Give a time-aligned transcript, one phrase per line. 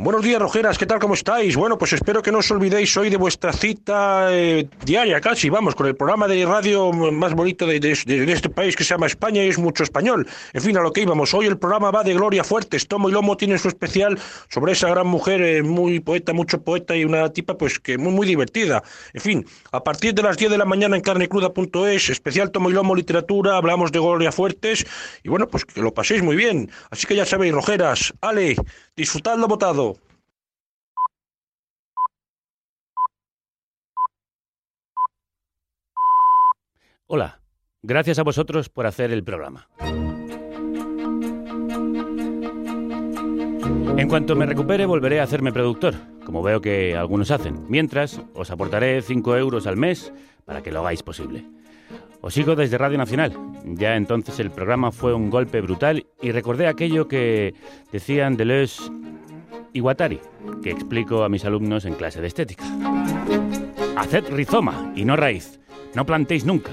[0.00, 1.00] Buenos días, Rojeras, ¿qué tal?
[1.00, 1.56] ¿Cómo estáis?
[1.56, 5.74] Bueno, pues espero que no os olvidéis hoy de vuestra cita eh, diaria, casi, vamos,
[5.74, 9.48] con el programa de radio más bonito de, este país que se llama España y
[9.48, 10.28] es mucho español.
[10.52, 11.34] En fin, a lo que íbamos.
[11.34, 12.86] Hoy el programa va de Gloria Fuertes.
[12.86, 16.94] Tomo y Lomo tiene su especial sobre esa gran mujer, eh, muy poeta, mucho poeta
[16.94, 18.84] y una tipa, pues, que muy, muy divertida.
[19.14, 22.72] En fin, a partir de las 10 de la mañana en carnecruda.es, especial Tomo y
[22.72, 24.86] Lomo Literatura, hablamos de Gloria Fuertes
[25.24, 26.70] y bueno, pues que lo paséis muy bien.
[26.88, 28.54] Así que ya sabéis, Rojeras, ale,
[28.98, 29.96] disfrutadlo votado.
[37.06, 37.40] Hola,
[37.80, 39.68] gracias a vosotros por hacer el programa.
[43.96, 45.94] En cuanto me recupere volveré a hacerme productor,
[46.26, 47.66] como veo que algunos hacen.
[47.68, 50.12] Mientras, os aportaré 5 euros al mes
[50.44, 51.46] para que lo hagáis posible.
[52.28, 53.32] Os sigo desde Radio Nacional.
[53.64, 57.54] Ya entonces el programa fue un golpe brutal y recordé aquello que
[57.90, 58.82] decían Deleuze
[59.72, 60.20] y Guattari,
[60.62, 62.66] que explico a mis alumnos en clase de estética.
[63.96, 65.58] Haced rizoma y no raíz.
[65.94, 66.70] No plantéis nunca.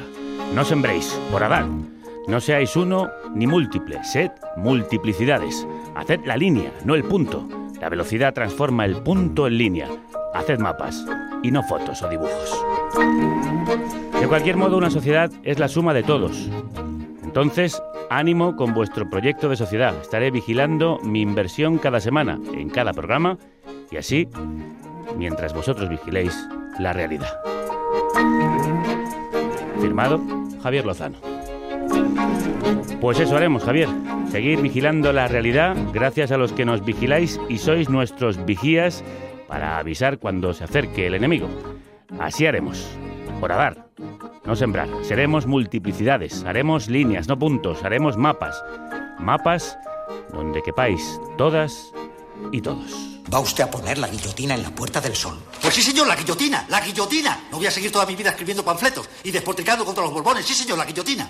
[0.53, 2.02] No sembréis, por Adán.
[2.28, 5.66] No seáis uno ni múltiple, sed multiplicidades.
[5.95, 7.48] Haced la línea, no el punto.
[7.80, 9.88] La velocidad transforma el punto en línea.
[10.33, 11.06] Haced mapas
[11.44, 14.05] y no fotos o dibujos.
[14.26, 16.50] De cualquier modo, una sociedad es la suma de todos.
[17.23, 19.94] Entonces, ánimo con vuestro proyecto de sociedad.
[20.02, 23.38] Estaré vigilando mi inversión cada semana, en cada programa,
[23.92, 24.28] y así,
[25.16, 26.36] mientras vosotros vigiléis
[26.80, 27.28] la realidad.
[29.80, 30.20] Firmado
[30.64, 31.20] Javier Lozano.
[33.00, 33.89] Pues eso haremos, Javier.
[34.32, 39.04] Seguir vigilando la realidad gracias a los que nos vigiláis y sois nuestros vigías
[39.48, 41.48] para avisar cuando se acerque el enemigo.
[42.17, 42.89] Así haremos.
[43.39, 43.88] Por dar,
[44.45, 44.89] no sembrar.
[45.03, 48.64] Seremos multiplicidades, haremos líneas, no puntos, haremos mapas.
[49.19, 49.77] Mapas
[50.31, 51.92] donde quepáis todas
[52.52, 53.16] y todos.
[53.33, 55.38] ¿Va usted a poner la guillotina en la Puerta del Sol?
[55.61, 57.45] Pues sí, señor, la guillotina, la guillotina.
[57.52, 60.45] No voy a seguir toda mi vida escribiendo panfletos y despotricando contra los borbones.
[60.45, 61.30] Sí, señor, la guillotina.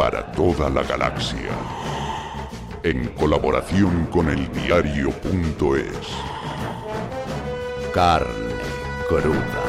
[0.00, 1.50] para toda la galaxia.
[2.82, 6.08] En colaboración con el diario.es.
[7.92, 8.54] Carne
[9.10, 9.62] Cruda.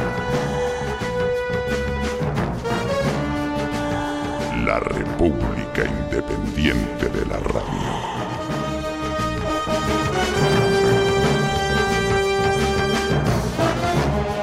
[4.65, 8.20] La República Independiente de la Radio.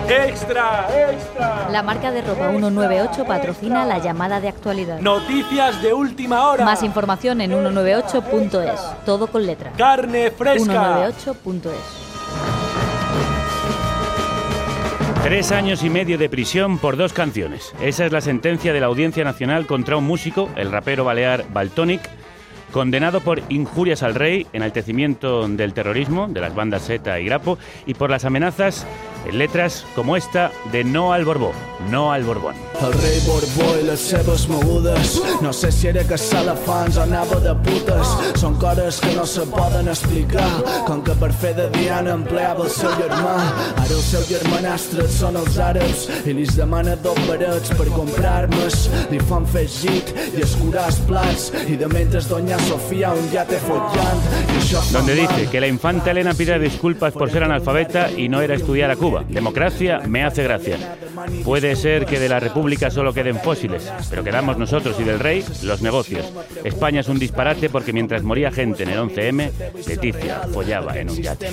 [0.09, 0.89] ¡Extra!
[1.13, 1.69] ¡Extra!
[1.71, 5.01] La marca de ropa 198 patrocina la llamada de actualidad.
[5.01, 6.65] Noticias de última hora.
[6.65, 8.81] Más información en 198.es.
[9.05, 9.73] Todo con letra.
[9.77, 11.13] Carne fresca.
[11.15, 12.09] 198.es.
[15.23, 17.75] Tres años y medio de prisión por dos canciones.
[17.83, 22.01] Esa es la sentencia de la Audiencia Nacional contra un músico, el rapero balear Baltonic,
[22.73, 27.95] condenado por injurias al rey, enaltecimiento del terrorismo de las bandas Z y Grapo y
[27.95, 28.87] por las amenazas
[29.27, 31.53] en letras como esta de No al Borbó,
[31.91, 32.55] No al Borbón.
[32.81, 35.21] El rei Borbó i les seves mogudes.
[35.43, 38.13] No sé si era que fans o anava de putes.
[38.39, 40.47] Són coses que no se poden explicar.
[40.87, 43.37] Com que per fer de Diana empleava el seu germà.
[43.77, 48.89] Ara el seu germanastre són els àrabs I li demana dos barets per comprar armes
[49.11, 51.51] Li fan fer git i escurar els plats.
[51.67, 56.59] I de mentre doña Sofía un yate follant Donde dice que la infanta Elena pide
[56.59, 60.77] disculpas por ser analfabeta y no era estudiar a Cuba Democracia me hace gracia.
[61.45, 65.45] Puede ser que de la República solo queden fósiles, pero quedamos nosotros y del rey
[65.63, 66.33] los negocios.
[66.65, 69.51] España es un disparate porque mientras moría gente en el 11M,
[69.87, 71.51] Leticia follaba en un yate.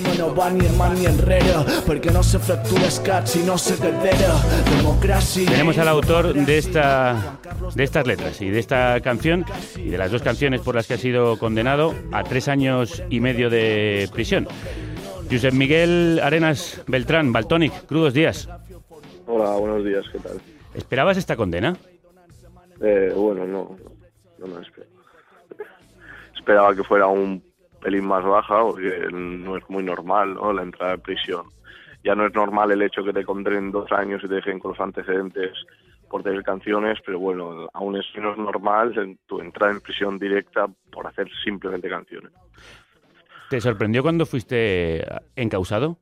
[5.46, 7.38] Tenemos al autor de, esta,
[7.74, 9.44] de estas letras y de esta canción
[9.76, 13.20] y de las dos canciones por las que ha sido condenado a tres años y
[13.20, 14.46] medio de prisión.
[15.30, 18.48] Josep Miguel Arenas Beltrán, Baltonic, crudos días.
[19.26, 20.40] Hola, buenos días, ¿qué tal?
[20.74, 21.76] ¿Esperabas esta condena?
[22.80, 23.76] Eh, bueno, no,
[24.38, 24.92] no me esperaba.
[26.36, 27.42] Esperaba que fuera un
[27.82, 30.52] pelín más baja, porque no es muy normal, ¿no?
[30.52, 31.46] La entrada en prisión.
[32.04, 34.72] Ya no es normal el hecho que te condenen dos años y te dejen con
[34.72, 35.52] los antecedentes
[36.08, 41.06] por tener canciones, pero bueno, aún es menos normal tu entrada en prisión directa por
[41.06, 42.30] hacer simplemente canciones.
[43.48, 45.04] ¿Te sorprendió cuando fuiste
[45.36, 45.98] encausado?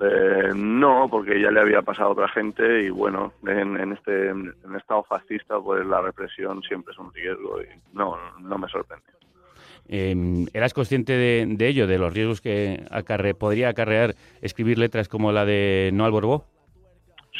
[0.00, 4.28] Eh, no, porque ya le había pasado a otra gente y bueno, en, en este
[4.28, 7.66] en estado fascista pues la represión siempre es un riesgo y
[7.96, 9.06] no, no me sorprende.
[9.88, 15.08] Eh, ¿Eras consciente de, de, ello, de los riesgos que acarre, podría acarrear escribir letras
[15.08, 16.44] como la de No al Borbó?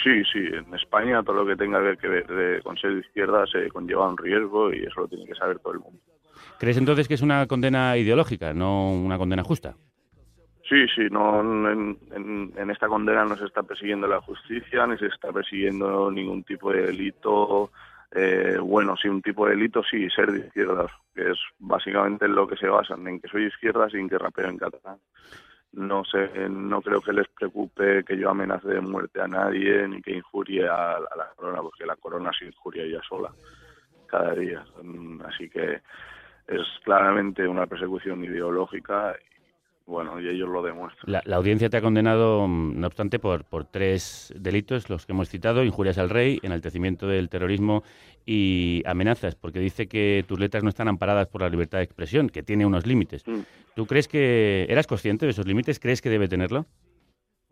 [0.03, 3.47] Sí, sí, en España todo lo que tenga que ver de, con ser de izquierda
[3.47, 6.01] se conlleva un riesgo y eso lo tiene que saber todo el mundo.
[6.59, 9.77] ¿Crees entonces que es una condena ideológica, no una condena justa?
[10.69, 14.99] Sí, sí, no, en, en, en, esta condena no se está persiguiendo la justicia, ni
[14.99, 17.71] se está persiguiendo ningún tipo de delito.
[18.11, 22.35] Eh, bueno, sí, un tipo de delito, sí, ser de izquierdas, que es básicamente en
[22.35, 24.99] lo que se basan, en que soy izquierda sin que rapeo en catalán.
[25.73, 30.03] No sé, no creo que les preocupe que yo amenace de muerte a nadie ni
[30.03, 33.31] que injurie a, a la corona, porque la corona se injuria ella sola
[34.07, 34.65] cada día.
[35.27, 35.81] Así que
[36.49, 39.15] es claramente una persecución ideológica
[39.89, 41.11] bueno, y ellos lo demuestran.
[41.11, 45.31] La, la, audiencia te ha condenado, no obstante, por, por tres delitos, los que hemos
[45.31, 47.83] citado, injurias al rey, enaltecimiento del terrorismo
[48.27, 52.29] y amenazas, porque dice que tus letras no están amparadas por la libertad de expresión,
[52.29, 53.27] que tiene unos límites.
[53.27, 53.41] Mm.
[53.75, 55.81] ¿Tú crees que eras consciente de esos límites?
[55.81, 56.67] ¿Crees que debe tenerlo?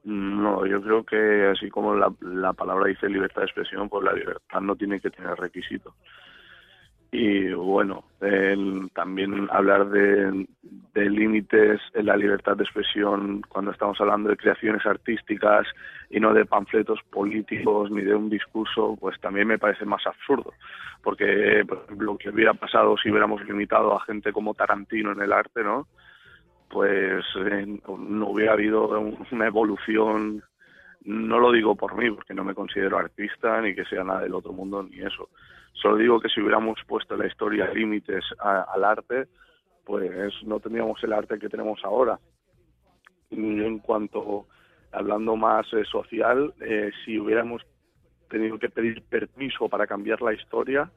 [0.05, 4.13] No, yo creo que así como la, la palabra dice libertad de expresión, pues la
[4.13, 5.95] libertad no tiene que tener requisitos
[7.19, 8.05] y bueno,
[8.93, 10.47] también hablar de,
[10.95, 15.67] límites en la libertad de expresión cuando estamos hablando de creaciones artísticas
[16.11, 20.53] y no de panfletos políticos ni de un discurso, pues también me parece más absurdo,
[21.03, 25.23] porque por ejemplo, lo que hubiera pasado si hubiéramos limitado a gente como Tarantino en
[25.23, 25.87] el arte, ¿no?
[26.69, 28.89] Pues eh, no hubiera habido
[29.31, 30.43] una evolución
[31.05, 34.35] no lo digo por mí, porque no me considero artista ni que sea nada del
[34.35, 35.29] otro mundo ni eso.
[35.81, 39.27] Solo digo que si hubiéramos puesto la historia límites al arte,
[39.85, 42.19] pues no tendríamos el arte que tenemos ahora.
[43.31, 44.47] Y en cuanto,
[44.93, 47.63] hablando más eh, social, eh, si hubiéramos
[48.29, 50.91] tenido que pedir permiso para cambiar la historia,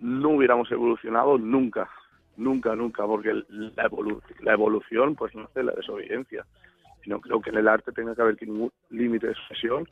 [0.00, 1.90] no hubiéramos evolucionado nunca,
[2.36, 6.46] nunca, nunca, porque la, evolu la evolución pues no hace la desobediencia.
[7.06, 9.88] No creo que en el arte tenga que haber ningún límite de expresión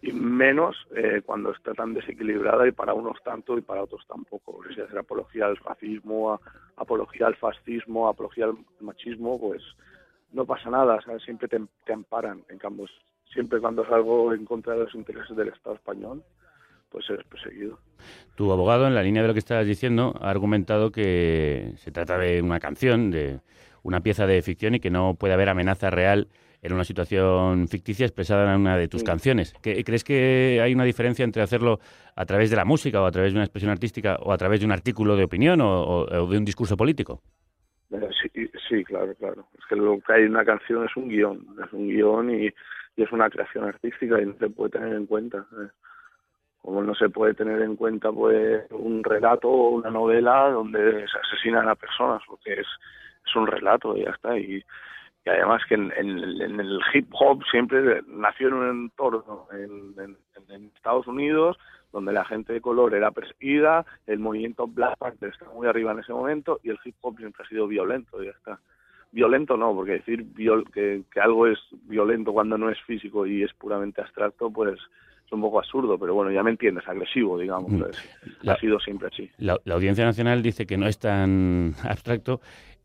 [0.00, 4.60] y menos eh, cuando está tan desequilibrada y para unos tanto y para otros tampoco.
[4.74, 6.40] Si hacer apología al fascismo,
[6.76, 9.62] apología al fascismo, apología al machismo, pues
[10.32, 12.42] no pasa nada, siempre te amparan.
[12.48, 12.86] En cambio,
[13.32, 16.22] siempre cuando es algo en contra de los intereses del Estado español,
[16.90, 17.78] pues eres perseguido.
[18.36, 22.18] Tu abogado, en la línea de lo que estabas diciendo, ha argumentado que se trata
[22.18, 23.40] de una canción, de
[23.82, 26.28] una pieza de ficción y que no puede haber amenaza real
[26.62, 29.06] en una situación ficticia expresada en una de tus sí.
[29.06, 29.54] canciones.
[29.62, 31.78] ¿Crees que hay una diferencia entre hacerlo
[32.16, 34.60] a través de la música o a través de una expresión artística o a través
[34.60, 37.22] de un artículo de opinión o, de un discurso político?
[37.90, 39.46] Eh, sí, sí, claro, claro.
[39.58, 42.46] Es que lo que hay en una canción es un guion, es un guion y,
[42.96, 45.38] y es una creación artística y no se puede tener en cuenta.
[45.38, 45.68] Eh.
[46.60, 51.18] Como no se puede tener en cuenta pues un relato o una novela donde se
[51.18, 52.66] asesinan a personas, porque es,
[53.24, 54.36] es un relato y ya está.
[54.36, 54.62] Y,
[55.24, 60.16] y además que en, en, en, el hip hop siempre nació en un entorno en,
[60.48, 61.58] en, Estados Unidos
[61.92, 66.00] donde la gente de color era perseguida, el movimiento Black Panther está muy arriba en
[66.00, 68.60] ese momento y el hip hop siempre ha sido violento, ya está.
[69.10, 73.42] Violento no, porque decir viol que, que algo es violento cuando no es físico y
[73.42, 74.78] es puramente abstracto, pues
[75.28, 77.70] es un poco absurdo, pero bueno, ya me entiendes, agresivo, digamos.
[77.78, 79.30] Pues, la, ha sido siempre así.
[79.38, 82.40] La, la, Audiencia Nacional dice que no es tan abstracto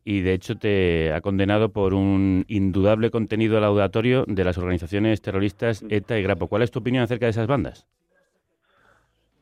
[0.06, 5.84] y de hecho te ha condenado por un indudable contenido laudatorio de las organizaciones terroristas
[5.90, 6.48] ETA y Grapo.
[6.48, 7.88] ¿Cuál es tu opinión acerca de esas bandas?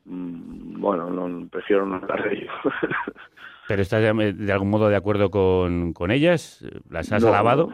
[0.05, 2.51] Mm, bueno, no, prefiero no hablar de ello.
[3.67, 6.65] ¿Pero estás de algún modo de acuerdo con, con ellas?
[6.89, 7.73] ¿Las has no, alabado?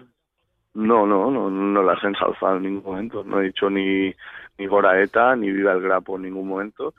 [0.73, 3.23] No, no, no, no las he ensalzado en ningún momento.
[3.23, 4.13] No he dicho ni,
[4.57, 6.93] ni Gora ETA, ni Viva el Grapo en ningún momento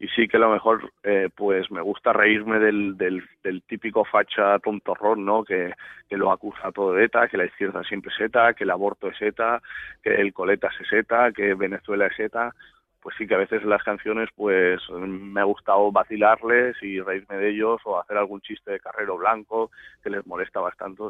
[0.00, 4.58] y sí que a lo mejor eh, pues me gusta reírme del, del, típico facha
[4.60, 5.42] tontorrón, ¿no?
[5.42, 5.74] Que,
[6.08, 9.08] que lo acusa todo de ETA, que la izquierda siempre es ETA, que el aborto
[9.08, 9.60] es ETA,
[10.02, 12.54] que el coletas es ETA, que Venezuela es ETA.
[13.00, 17.50] Pues sí que a veces las canciones pues me ha gustado vacilarles y reírme de
[17.50, 19.70] ellos o hacer algún chiste de carrero blanco
[20.02, 21.04] que les molesta bastante.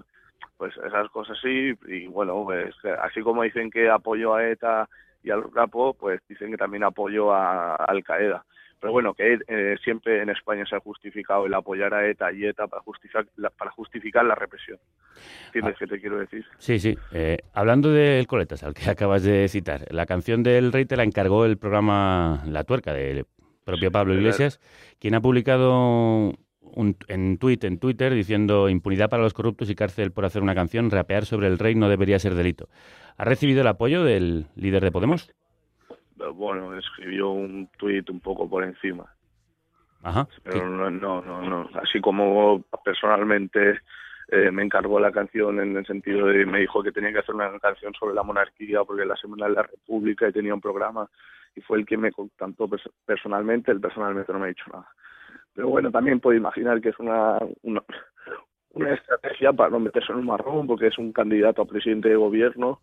[0.57, 4.89] Pues esas cosas sí, y bueno, pues así como dicen que apoyo a ETA
[5.23, 8.45] y al Rapo, pues dicen que también apoyo a, a Al Qaeda
[8.81, 12.45] pero bueno, que eh, siempre en España se ha justificado el apoyar a ETA y
[12.45, 14.79] ETA para justificar la, para justificar la represión.
[15.47, 16.45] ¿Entiendes ah, qué te quiero decir?
[16.59, 16.97] Sí, sí.
[17.13, 21.05] Eh, hablando del Coletas, al que acabas de citar, la canción del Rey te la
[21.05, 23.27] encargó el programa La Tuerca, del
[23.65, 24.61] propio Pablo Iglesias,
[24.99, 26.33] quien ha publicado
[26.75, 30.55] un, en tweet en Twitter diciendo impunidad para los corruptos y cárcel por hacer una
[30.55, 32.69] canción, rapear sobre el rey no debería ser delito.
[33.17, 35.31] ¿Ha recibido el apoyo del líder de Podemos?
[36.35, 39.07] Bueno, escribió un tuit un poco por encima.
[40.03, 40.29] Ajá.
[40.45, 41.71] Pero no, no, no, no.
[41.83, 43.81] Así como personalmente
[44.29, 47.35] eh, me encargó la canción en el sentido de me dijo que tenía que hacer
[47.35, 51.09] una canción sobre la monarquía porque la Semana de la República y tenía un programa
[51.57, 52.69] y fue el que me contactó
[53.05, 54.89] personalmente, él personalmente no me ha dicho nada.
[55.55, 57.83] Pero bueno, también puedo imaginar que es una, una,
[58.71, 62.17] una estrategia para no meterse en un marrón porque es un candidato a presidente de
[62.17, 62.81] gobierno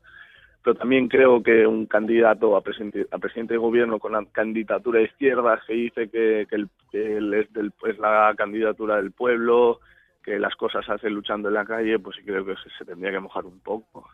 [0.65, 4.97] pero también creo que un candidato a presidente, a presidente de gobierno con la candidatura
[4.97, 9.79] de izquierdas que dice que, que, el, es, del, es la candidatura del pueblo,
[10.23, 13.11] que las cosas se hacen luchando en la calle, pues sí creo que se, tendría
[13.11, 14.09] que mojar un poco.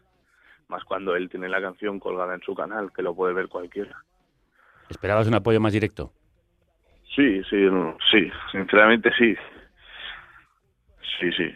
[0.67, 4.03] Más cuando él tiene la canción colgada en su canal, que lo puede ver cualquiera.
[4.89, 6.11] ¿Esperabas un apoyo más directo?
[7.15, 7.65] Sí, sí,
[8.11, 9.37] sí, sinceramente sí.
[11.17, 11.55] Sí, sí.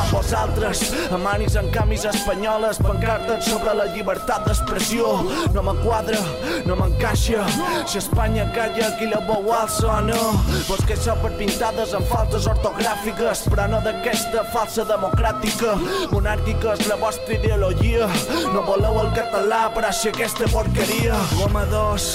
[0.00, 0.80] com vosaltres,
[1.12, 5.06] amanis en camis espanyoles, pancartes sobre la llibertat d'expressió.
[5.54, 6.18] No me quadra,
[6.66, 7.44] no m'encaixa,
[7.86, 10.20] si Espanya calla, qui la veu alça no.
[10.68, 15.76] Vos que per pintades amb faltes ortogràfiques, però no d'aquesta falsa democràtica.
[16.12, 18.08] Monàrquica és la vostra ideologia,
[18.54, 21.18] no voleu el català per així aquesta porqueria.
[21.44, 22.12] Home dos,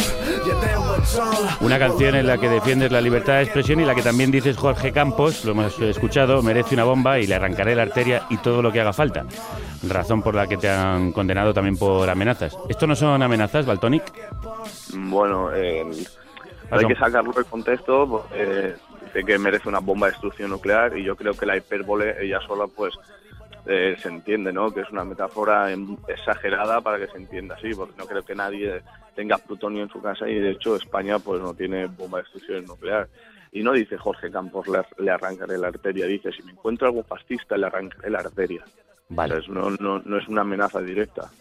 [0.47, 1.49] ja teu el sol.
[1.61, 4.57] Una canción en la que defiendes la libertad de expresión y la que también dices
[4.57, 8.61] Jorge Campos, lo hemos escuchado, merece una bomba y le arrancaré la arteria y todo
[8.61, 9.25] lo que haga falta.
[9.87, 12.57] Razón por la que te han condenado también por amenazas.
[12.69, 14.03] ¿Esto no son amenazas, Baltonic?
[14.93, 15.85] Bueno, eh,
[16.71, 18.07] hay que sacarlo del contexto.
[18.07, 18.75] Porque,
[19.15, 22.39] dice que merece una bomba de destrucción nuclear y yo creo que la hipérbole ella
[22.45, 22.93] sola pues
[23.65, 24.71] eh, se entiende, ¿no?
[24.71, 25.73] Que es una metáfora
[26.07, 28.81] exagerada para que se entienda así, porque no creo que nadie
[29.15, 32.65] tenga plutonio en su casa y de hecho España pues no tiene bomba de destrucción
[32.65, 33.07] nuclear.
[33.55, 37.05] Y no dice Jorge Campos le, le arrancaré la arteria, dice si me encuentro algún
[37.05, 38.65] fascista le arrancaré la arteria.
[39.07, 39.35] Vale.
[39.47, 41.31] no, no, no es una amenaza directa.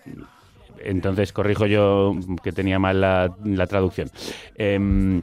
[0.79, 4.11] Entonces corrijo yo que tenía mal la, la traducción.
[4.55, 5.21] Eh,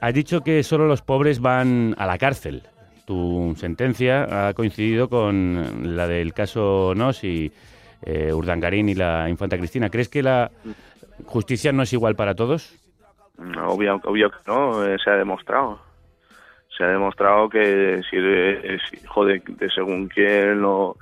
[0.00, 2.64] has dicho que solo los pobres van a la cárcel.
[3.04, 7.52] Tu sentencia ha coincidido con la del caso Nos y
[8.02, 9.88] eh, Urdangarín y la infanta Cristina.
[9.88, 10.50] ¿Crees que la
[11.26, 12.74] justicia no es igual para todos?
[13.38, 15.80] Obvio, obvio que no, eh, se ha demostrado.
[16.76, 20.96] Se ha demostrado que si eres hijo de, de según quién o,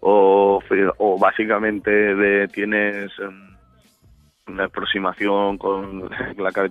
[0.00, 3.56] o, básicamente de, tienes em,
[4.46, 6.70] una aproximación con la,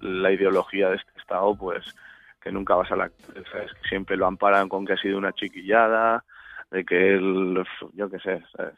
[0.00, 1.94] la ideología de este Estado, pues
[2.40, 3.10] que nunca vas a la
[3.50, 3.72] ¿sabes?
[3.72, 6.24] Que siempre lo amparan con que ha sido una chiquillada,
[6.70, 7.64] de que él,
[7.94, 8.74] yo qué sé, ¿sabes?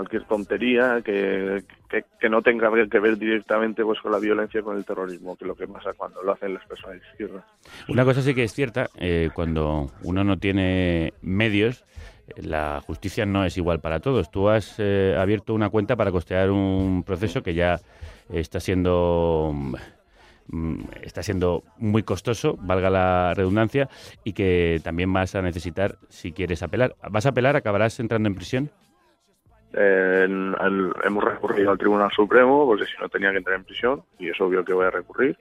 [0.00, 4.84] Cualquier tontería que, que, no tenga que ver directamente pues con la violencia con el
[4.86, 7.44] terrorismo, que es lo que pasa cuando lo hacen las personas de izquierda.
[7.86, 11.84] Una cosa sí que es cierta, eh, cuando uno no tiene medios,
[12.36, 14.30] la justicia no es igual para todos.
[14.30, 17.78] Tú has eh, abierto una cuenta para costear un proceso que ya
[18.30, 19.52] está siendo
[20.48, 23.90] mm, está siendo muy costoso, valga la redundancia,
[24.24, 26.96] y que también vas a necesitar si quieres apelar.
[27.10, 27.54] ¿Vas a apelar?
[27.56, 28.70] ¿Acabarás entrando en prisión?
[29.72, 34.40] Hemos recurrido al Tribunal Supremo porque si no tenía que entrar en prisión y es
[34.40, 35.36] obvio que voy a recurrir.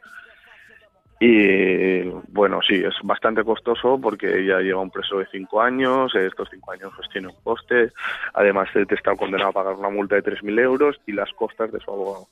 [1.21, 6.48] Y bueno, sí, es bastante costoso porque ya lleva un preso de cinco años, estos
[6.50, 7.91] cinco años pues tiene un coste,
[8.33, 11.79] además te está condenado a pagar una multa de 3.000 euros y las costas de
[11.81, 12.27] su abogado.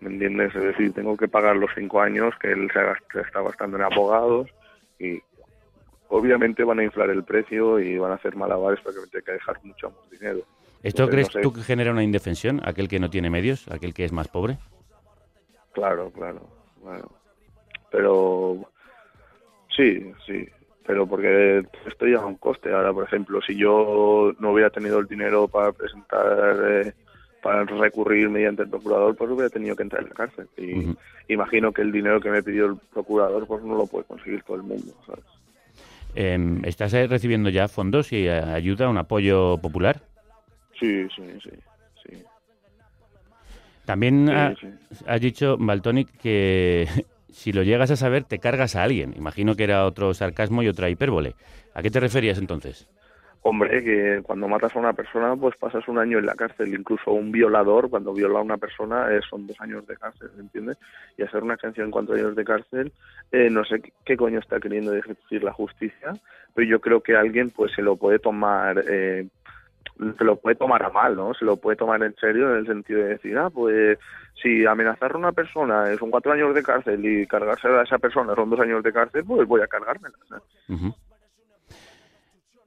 [0.00, 0.54] ¿Me entiendes?
[0.54, 4.48] Es decir, tengo que pagar los cinco años que él se está gastando en abogados
[4.98, 5.20] y
[6.08, 9.24] obviamente van a inflar el precio y van a hacer malabares para que me tenga
[9.24, 10.40] que dejar mucho más dinero.
[10.82, 11.40] ¿Esto Entonces, crees no sé.
[11.40, 14.58] tú que genera una indefensión, aquel que no tiene medios, aquel que es más pobre?
[15.72, 16.40] Claro, claro,
[16.82, 17.10] claro.
[17.90, 18.70] Pero
[19.76, 20.48] sí, sí,
[20.86, 22.72] pero porque esto lleva un coste.
[22.72, 26.92] Ahora, por ejemplo, si yo no hubiera tenido el dinero para presentar, eh,
[27.42, 30.48] para recurrir mediante el procurador, pues hubiera tenido que entrar en la cárcel.
[30.56, 30.96] Y uh -huh.
[31.28, 34.56] imagino que el dinero que me pidió el procurador, pues no lo puede conseguir todo
[34.56, 35.24] el mundo, ¿sabes?
[36.20, 40.00] Eh, ¿Estás recibiendo ya fondos y ayuda, un apoyo popular?
[40.80, 41.50] Sí, sí, sí.
[42.02, 42.16] sí.
[43.84, 44.66] También Sí, ha- sí.
[45.06, 46.88] has dicho, Baltonic, que
[47.30, 49.14] si lo llegas a saber, te cargas a alguien.
[49.16, 51.36] Imagino que era otro sarcasmo y otra hipérbole.
[51.72, 52.88] ¿A qué te referías entonces?
[53.42, 56.74] Hombre, que cuando matas a una persona, pues pasas un año en la cárcel.
[56.74, 60.76] Incluso un violador, cuando viola a una persona, eh, son dos años de cárcel, ¿entiendes?
[61.16, 62.92] Y hacer una canción en cuatro años de cárcel,
[63.30, 66.14] eh, no sé qué coño está queriendo decir la justicia,
[66.54, 69.28] pero yo creo que alguien pues se lo puede tomar eh,
[70.16, 71.34] se lo puede tomar a mal, ¿no?
[71.34, 73.98] Se lo puede tomar en serio en el sentido de decir, ah, pues
[74.40, 78.34] si amenazar a una persona son cuatro años de cárcel y cargarse a esa persona
[78.34, 80.16] son dos años de cárcel, pues voy a cargármela.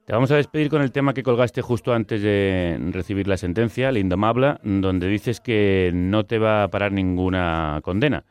[0.06, 3.88] Te vamos a despedir con el tema que colgaste justo antes de recibir la sentencia,
[3.88, 8.24] el indomable, donde dices que no te va a parar ninguna condena.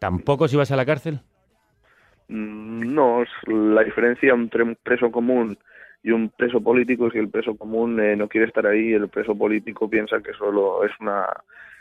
[0.00, 1.20] ¿Tampoco si vas a la cárcel?
[2.28, 5.58] Mm, no, la diferencia entre un preso común
[6.02, 9.36] y un preso político si el preso común eh, no quiere estar ahí el preso
[9.36, 11.26] político piensa que solo es una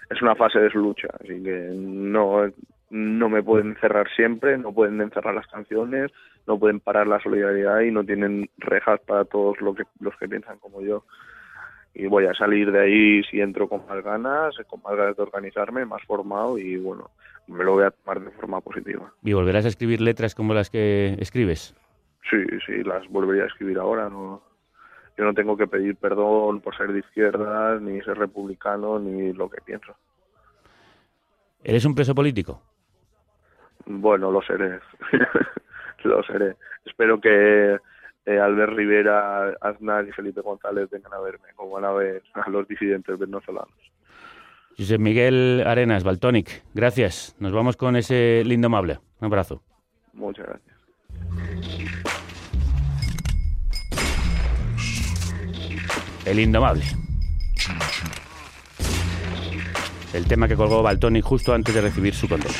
[0.10, 2.44] es una fase de su lucha así que no
[2.90, 6.12] no me pueden encerrar siempre no pueden encerrar las canciones
[6.48, 10.28] no pueden parar la solidaridad y no tienen rejas para todos los que los que
[10.28, 11.04] piensan como yo
[11.94, 15.24] y voy a salir de ahí si entro con más ganas con más ganas de
[15.24, 17.10] organizarme más formado y bueno
[17.48, 20.70] me lo voy a tomar de forma positiva y volverás a escribir letras como las
[20.70, 21.76] que escribes
[22.30, 24.10] Sí, sí, las volvería a escribir ahora.
[24.10, 24.42] No,
[25.18, 29.50] yo no tengo que pedir perdón por ser de izquierdas, ni ser republicano, ni lo
[29.50, 29.96] que pienso.
[31.64, 32.62] ¿Eres un preso político?
[33.86, 34.80] Bueno, lo seré.
[36.04, 36.56] lo seré.
[36.86, 37.80] Espero que
[38.26, 42.50] eh, Albert Rivera, Aznar y Felipe González vengan a verme, como van a ver a
[42.50, 43.74] los disidentes venezolanos.
[44.78, 47.36] José Miguel Arenas, Baltonic, gracias.
[47.40, 49.00] Nos vamos con ese lindo amable.
[49.22, 49.62] Un abrazo.
[50.14, 50.76] Muchas gracias.
[56.26, 56.84] El Indomable.
[60.14, 62.54] El tema que colgó Baltoni justo antes de recibir su condena.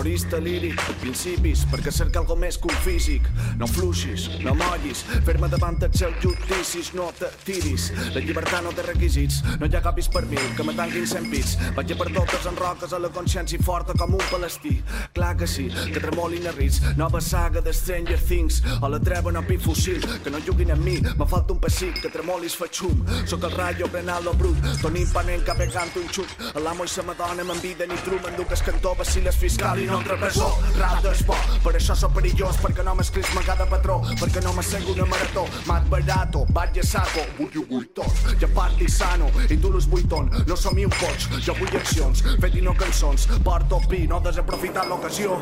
[0.00, 3.26] Terrorista líric, principis, perquè cerca algo més que un físic.
[3.60, 7.90] No fluixis, no mollis, fer-me davant els seus judicis, no te tiris.
[8.14, 11.28] La llibertat no té requisits, no hi ha capis per mil, que me tanquin cent
[11.28, 11.58] pits.
[11.76, 14.78] Vaig per totes en roques a la consciència forta com un palestí.
[15.12, 19.34] Clar que sí, que tremolin a rits, nova saga de Stranger Things, o la treva
[19.36, 23.04] no pifusil, que no juguin amb mi, me falta un pessic, que tremolis fa xum.
[23.28, 27.44] Soc el rayo Brenalo brut, Toni Panent que pegant un xut, l'amo i sa madona
[27.44, 30.48] m'enviden i Truman, duques cantó, vaciles fiscal i no entre presó,
[30.78, 35.06] rap d'espò Per això sóc perillós, perquè no m'escrisma cada patró Perquè no m'assego una
[35.10, 40.30] marató, mat barato, a saco Vull un buitot, ja parli sano I tu los buiton,
[40.46, 41.28] no som un pots.
[41.44, 45.38] Jo vull accions, fet i no cançons Porto pi, no desaprofitar l'ocasió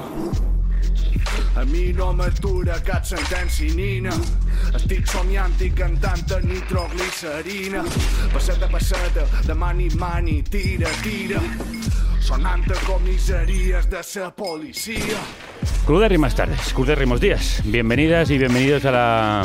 [1.56, 4.14] a mi no m'atura cap sentència nina
[4.74, 7.82] Estic somiant i cantant de nitroglicerina.
[8.32, 11.40] Passeta passeta, de mani mani, tira, tira.
[12.20, 15.16] Sonant a comisarías de esa policía
[15.86, 19.44] Cruderrimas tardes, Cruderrimos días Bienvenidas y bienvenidos a la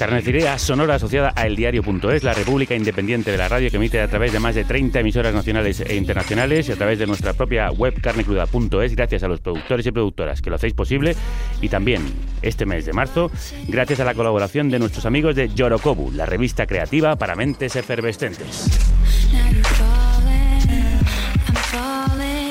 [0.00, 4.32] Carnicería sonora asociada a eldiario.es, la república independiente de la radio que emite a través
[4.32, 8.00] de más de 30 emisoras nacionales e internacionales y a través de nuestra propia web
[8.00, 11.14] carnecruda.es, gracias a los productores y productoras que lo hacéis posible
[11.60, 12.00] y también
[12.40, 13.30] este mes de marzo,
[13.68, 18.70] gracias a la colaboración de nuestros amigos de Yorokobu, la revista creativa para mentes efervescentes.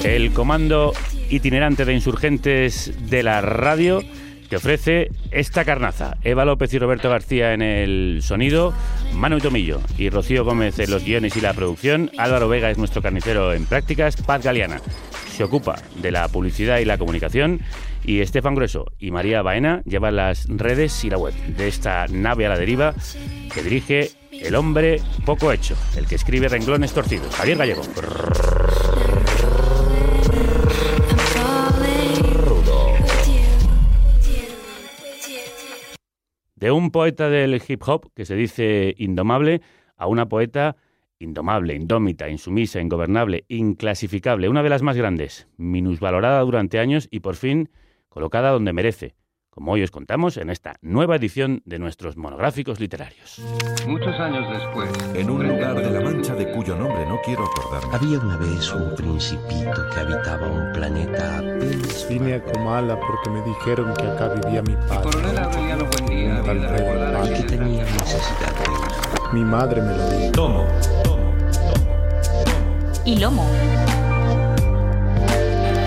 [0.03, 0.93] El comando
[1.31, 4.03] itinerante de insurgentes de la radio
[4.49, 6.17] que ofrece esta carnaza.
[6.23, 8.73] Eva López y Roberto García en el sonido,
[9.13, 13.01] Manu Tomillo y Rocío Gómez en los guiones y la producción, Álvaro Vega es nuestro
[13.01, 14.81] carnicero en prácticas, Paz Galeana
[15.39, 17.61] se ocupa de la publicidad y la comunicación
[18.03, 22.45] y Estefan Grueso y María Baena llevan las redes y la web de esta nave
[22.45, 22.93] a la deriva
[23.53, 27.83] que dirige el hombre poco hecho, el que escribe renglones torcidos, Javier Gallego.
[36.59, 39.61] De un poeta del hip hop que se dice indomable
[39.95, 40.75] a una poeta
[41.17, 47.37] indomable, indómita, insumisa, ingobernable, inclasificable, una de las más grandes, minusvalorada durante años y por
[47.37, 47.69] fin
[48.09, 49.15] colocada donde merece,
[49.49, 53.41] como hoy os contamos en esta nueva edición de nuestros monográficos literarios.
[53.87, 57.95] Muchos años después, en un lugar de la Mancha de cuyo nombre no quiero acordarme,
[57.95, 62.07] había una vez un principito que habitaba un planeta apenas.
[62.07, 65.11] Vine a Comala porque me dijeron que acá vivía mi padre.
[65.11, 66.39] Coronel Aureliano Buendía,
[67.25, 69.33] y que tenía necesidad de ir.
[69.33, 70.31] Mi madre me lo dijo.
[70.31, 70.65] Tomo,
[71.03, 71.33] tomo,
[71.63, 73.03] tomo.
[73.05, 73.49] Y lomo.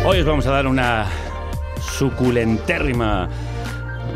[0.04, 1.06] Hoy os vamos a dar una
[1.80, 3.28] suculentérrima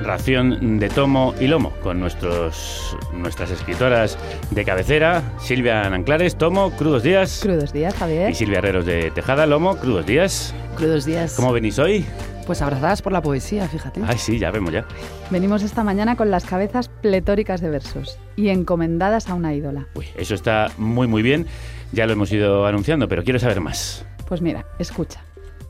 [0.07, 4.17] ración de tomo y lomo con nuestros, nuestras escritoras
[4.51, 7.41] de cabecera, Silvia Nanclares, tomo, crudos días.
[7.43, 8.31] Crudos días, Javier.
[8.31, 10.55] Y Silvia Herreros de Tejada, lomo, crudos días.
[10.77, 11.35] Crudos días.
[11.35, 12.05] ¿Cómo venís hoy?
[12.47, 14.01] Pues abrazadas por la poesía, fíjate.
[14.07, 14.87] Ay, sí, ya vemos ya.
[15.31, 19.89] Venimos esta mañana con las cabezas pletóricas de versos y encomendadas a una ídola.
[19.95, 21.47] Uy, eso está muy, muy bien.
[21.93, 24.07] Ya lo hemos ido anunciando, pero quiero saber más.
[24.29, 25.21] Pues mira, escucha.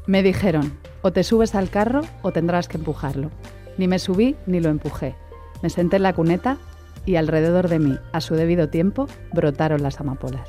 [0.07, 0.73] Me dijeron,
[1.03, 3.31] o te subes al carro o tendrás que empujarlo.
[3.79, 5.15] Ni me subí ni lo empujé.
[5.63, 6.57] Me senté en la cuneta
[7.05, 10.49] y alrededor de mí, a su debido tiempo, brotaron las amapolas.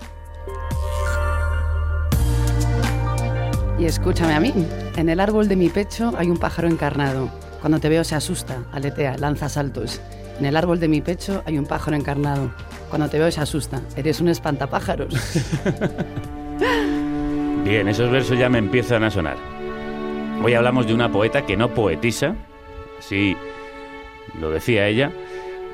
[3.79, 4.53] Y escúchame a mí,
[4.95, 7.29] en el árbol de mi pecho hay un pájaro encarnado.
[7.61, 10.01] Cuando te veo se asusta, aletea, lanza saltos.
[10.39, 12.51] En el árbol de mi pecho hay un pájaro encarnado.
[12.89, 15.13] Cuando te veo se asusta, eres un espantapájaros.
[17.63, 19.37] Bien, esos versos ya me empiezan a sonar.
[20.43, 22.35] Hoy hablamos de una poeta que no poetisa,
[22.99, 23.35] así
[24.39, 25.11] lo decía ella,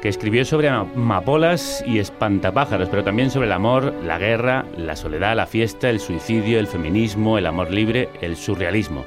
[0.01, 5.35] que escribió sobre amapolas y espantapájaros, pero también sobre el amor, la guerra, la soledad,
[5.35, 9.05] la fiesta, el suicidio, el feminismo, el amor libre, el surrealismo.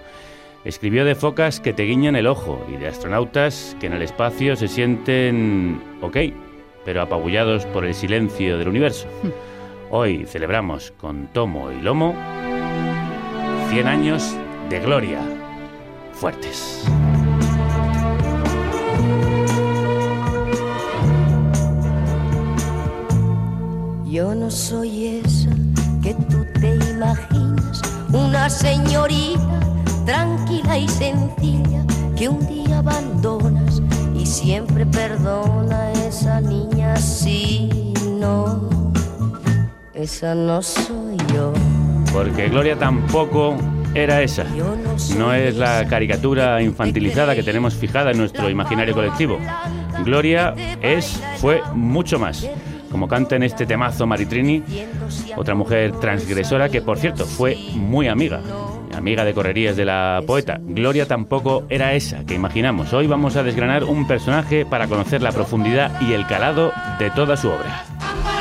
[0.65, 4.57] Escribió de focas que te guiñan el ojo y de astronautas que en el espacio
[4.57, 6.17] se sienten ok,
[6.85, 9.07] pero apabullados por el silencio del universo.
[9.91, 12.15] Hoy celebramos con tomo y lomo
[13.69, 14.35] 100 años
[14.71, 15.21] de gloria
[16.13, 16.85] fuertes.
[24.07, 25.51] Yo no soy esa
[26.01, 29.61] que tú te imaginas, una señorita
[30.05, 31.85] tranquila y sencilla
[32.17, 33.83] que un día abandonas
[34.15, 38.69] y siempre perdona a esa niña si no,
[39.93, 41.53] esa no soy yo.
[42.13, 43.57] Porque Gloria tampoco
[43.93, 44.45] era esa.
[45.19, 49.41] No es la caricatura infantilizada que tenemos fijada en nuestro imaginario colectivo.
[50.05, 52.47] Gloria es, fue mucho más.
[52.91, 54.63] Como canta en este temazo Maritrini,
[55.37, 58.41] otra mujer transgresora que, por cierto, fue muy amiga,
[58.95, 60.59] amiga de correrías de la poeta.
[60.63, 62.93] Gloria tampoco era esa que imaginamos.
[62.93, 67.37] Hoy vamos a desgranar un personaje para conocer la profundidad y el calado de toda
[67.37, 68.36] su obra.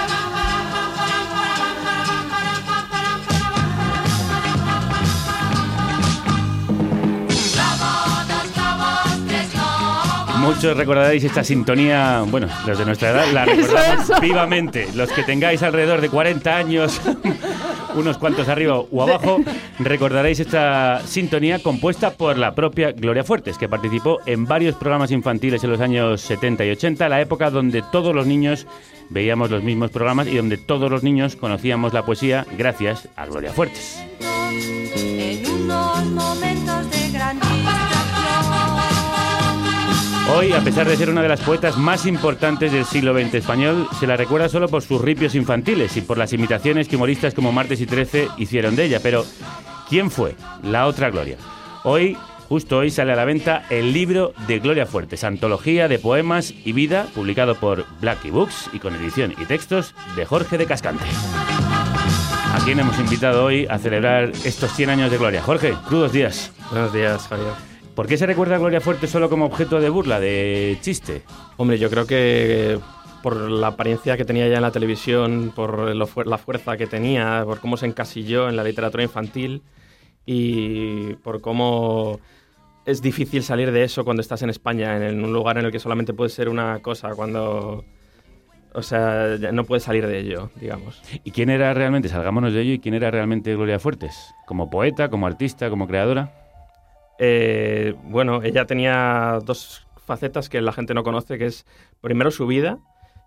[10.45, 14.88] Muchos recordaréis esta sintonía, bueno, los de nuestra edad la recordamos vivamente.
[14.93, 17.01] Los que tengáis alrededor de 40 años,
[17.95, 19.41] unos cuantos arriba o abajo,
[19.79, 25.63] recordaréis esta sintonía compuesta por la propia Gloria Fuertes, que participó en varios programas infantiles
[25.63, 28.67] en los años 70 y 80, la época donde todos los niños
[29.10, 33.51] veíamos los mismos programas y donde todos los niños conocíamos la poesía gracias a Gloria
[33.51, 34.03] Fuertes.
[34.95, 36.54] En unos momentos
[40.27, 43.88] Hoy, a pesar de ser una de las poetas más importantes del siglo XX español,
[43.99, 47.51] se la recuerda solo por sus ripios infantiles y por las imitaciones que humoristas como
[47.51, 48.99] Martes y Trece hicieron de ella.
[49.03, 49.23] Pero,
[49.88, 51.38] ¿quién fue la otra Gloria?
[51.83, 52.17] Hoy,
[52.49, 56.71] justo hoy, sale a la venta el libro de Gloria Fuertes, antología de poemas y
[56.71, 61.05] vida, publicado por Blackie Books y con edición y textos de Jorge de Cascante.
[62.51, 65.43] A quien hemos invitado hoy a celebrar estos 100 años de Gloria.
[65.43, 66.51] Jorge, crudos días.
[66.71, 67.74] Buenos días, Javier.
[67.95, 71.21] ¿Por qué se recuerda a Gloria Fuerte solo como objeto de burla, de chiste?
[71.55, 72.77] Hombre, yo creo que
[73.23, 77.43] por la apariencia que tenía ya en la televisión, por lo la fuerza que tenía,
[77.45, 79.63] por cómo se encasilló en la literatura infantil
[80.25, 82.19] y por cómo
[82.86, 85.79] es difícil salir de eso cuando estás en España, en un lugar en el que
[85.79, 87.86] solamente puede ser una cosa, cuando...
[88.73, 91.01] O sea, no puedes salir de ello, digamos.
[91.23, 94.36] ¿Y quién era realmente, salgámonos de ello, y quién era realmente Gloria Fuertes?
[94.45, 96.44] ¿Como poeta, como artista, como creadora?
[97.19, 101.65] Eh, bueno, ella tenía dos facetas que la gente no conoce, que es
[102.01, 102.78] primero su vida,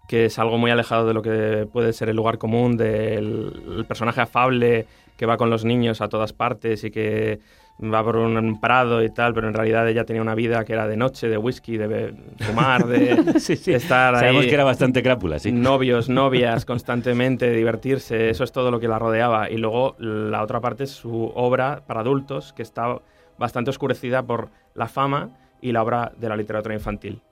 [0.08, 3.84] que es algo muy alejado de lo que puede ser el lugar común, del el
[3.86, 7.40] personaje afable que va con los niños a todas partes y que
[7.82, 10.88] va por un prado y tal, pero en realidad ella tenía una vida que era
[10.88, 13.72] de noche, de whisky, de fumar, de Sí, sí.
[13.72, 14.20] estar ahí.
[14.20, 15.52] Sabemos que era bastante crápula, sí.
[15.52, 19.50] Novios, novias, constantemente, divertirse, eso es todo lo que la rodeaba.
[19.50, 22.98] Y luego la otra parte es su obra para adultos, que está
[23.38, 27.22] bastante oscurecida por la fama y la obra de la literatura infantil.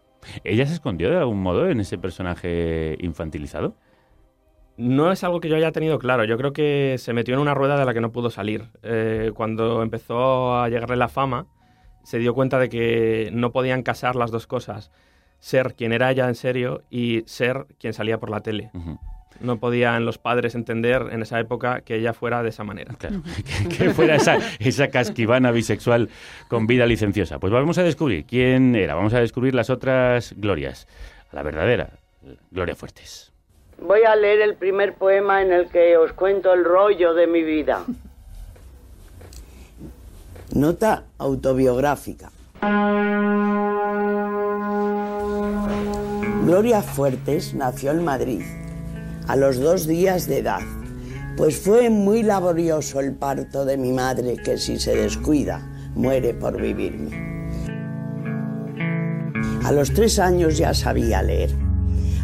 [0.44, 3.76] ¿Ella se escondió de algún modo en ese personaje infantilizado?
[4.76, 6.24] No es algo que yo haya tenido claro.
[6.24, 8.68] Yo creo que se metió en una rueda de la que no pudo salir.
[8.82, 11.46] Eh, cuando empezó a llegarle la fama,
[12.02, 14.90] se dio cuenta de que no podían casar las dos cosas.
[15.38, 18.70] Ser quien era ella en serio y ser quien salía por la tele.
[19.40, 22.94] No podían los padres entender en esa época que ella fuera de esa manera.
[22.98, 23.22] Claro,
[23.68, 26.08] que, que fuera esa, esa casquivana bisexual
[26.48, 27.38] con vida licenciosa.
[27.38, 30.86] Pues vamos a descubrir quién era, vamos a descubrir las otras glorias.
[31.32, 31.90] La verdadera,
[32.50, 33.32] Gloria Fuertes.
[33.80, 37.42] Voy a leer el primer poema en el que os cuento el rollo de mi
[37.42, 37.84] vida.
[40.54, 42.30] Nota autobiográfica.
[46.44, 48.42] Gloria Fuertes nació en Madrid
[49.26, 50.60] a los dos días de edad,
[51.36, 55.60] pues fue muy laborioso el parto de mi madre que si se descuida
[55.94, 57.10] muere por vivirme.
[59.64, 61.50] A los tres años ya sabía leer,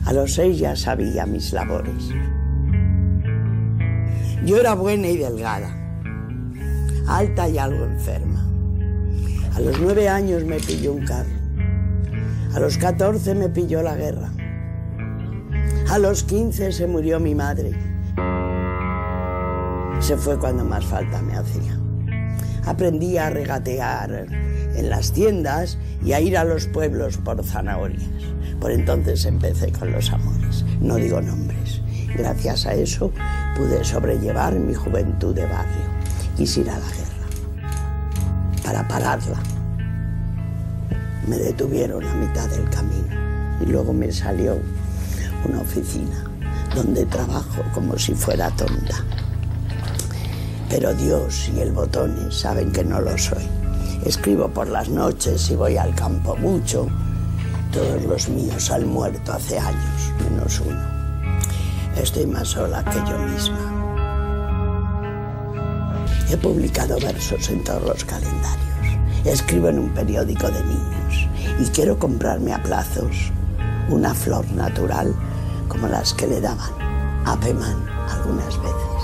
[0.04, 2.10] a los seis ya sabía mis labores.
[4.44, 5.74] Yo era buena y delgada,
[7.06, 8.48] alta y algo enferma.
[9.54, 11.30] A los nueve años me pilló un carro.
[12.54, 14.30] A los 14 me pilló la guerra.
[15.88, 17.72] A los 15 se murió mi madre.
[20.00, 21.78] Se fue cuando más falta me hacía.
[22.64, 24.26] Aprendí a regatear
[24.74, 28.02] en las tiendas y a ir a los pueblos por zanahorias.
[28.60, 30.64] Por entonces empecé con los amores.
[30.80, 31.82] No digo nombres.
[32.16, 33.12] Gracias a eso
[33.56, 35.86] pude sobrellevar mi juventud de barrio.
[36.36, 37.12] Quise ir a la guerra
[38.64, 39.42] para pararla.
[41.26, 43.14] Me detuvieron a mitad del camino
[43.60, 44.58] y luego me salió
[45.44, 46.24] una oficina
[46.74, 49.04] donde trabajo como si fuera tonta.
[50.68, 53.46] Pero Dios y el botones saben que no lo soy.
[54.04, 56.88] Escribo por las noches y voy al campo mucho.
[57.72, 60.80] Todos los míos han muerto hace años, menos uno.
[61.96, 63.68] Estoy más sola que yo misma.
[66.30, 68.62] He publicado versos en todos los calendarios.
[69.26, 71.28] Escribo en un periódico de niños
[71.60, 73.30] y quiero comprarme a plazos
[73.92, 75.14] una flor natural
[75.68, 76.70] como las que le daban
[77.26, 79.02] a Peman algunas veces.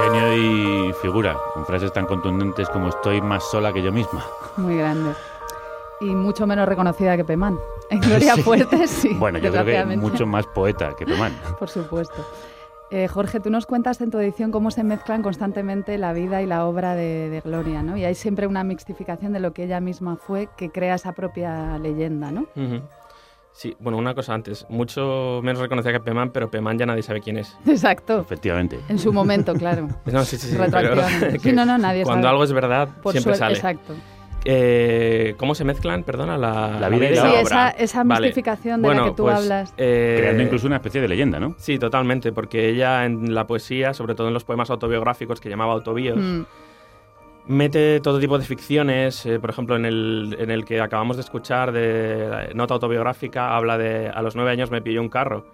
[0.00, 4.24] Genio y figura, con frases tan contundentes como estoy más sola que yo misma.
[4.56, 5.12] Muy grande.
[6.00, 7.58] Y mucho menos reconocida que Pemán.
[7.90, 8.42] En Gloria Sí.
[8.42, 9.14] Fuertes, sí.
[9.14, 11.38] Bueno, yo creo que mucho más poeta que Pemán.
[11.58, 12.24] Por supuesto.
[12.92, 16.46] Eh, Jorge, tú nos cuentas en tu edición cómo se mezclan constantemente la vida y
[16.46, 17.96] la obra de, de Gloria, ¿no?
[17.96, 21.78] Y hay siempre una mixtificación de lo que ella misma fue que crea esa propia
[21.78, 22.46] leyenda, ¿no?
[23.52, 24.66] Sí, bueno, una cosa antes.
[24.68, 27.56] Mucho menos reconocida que Peman, pero Peman ya nadie sabe quién es.
[27.66, 28.20] Exacto.
[28.20, 28.80] Efectivamente.
[28.88, 29.86] En su momento, claro.
[30.06, 30.56] No, sí, sí, sí.
[30.56, 31.26] Retroactivamente.
[31.26, 32.30] pero Sí, no, no, nadie Cuando sabe.
[32.32, 33.54] algo es verdad, Por siempre sale.
[33.54, 33.94] exacto.
[34.44, 37.40] Eh, ¿Cómo se mezclan, perdona, la, La vida y la Sí, obra.
[37.42, 38.28] esa, esa Vale.
[38.28, 39.74] mistificación de Bueno, la que tú pues, hablas.
[39.76, 41.54] eh, Creando incluso una especie de leyenda, ¿no?
[41.58, 45.74] Sí, totalmente, porque ella en la poesía, sobre todo en los poemas autobiográficos que llamaba
[45.74, 46.42] autobíos, Mm.
[47.48, 49.26] mete todo tipo de ficciones.
[49.26, 53.54] eh, por ejemplo, en el, en el que acabamos de escuchar de la nota autobiográfica,
[53.56, 55.46] habla de a los nueve años me pilló un carro.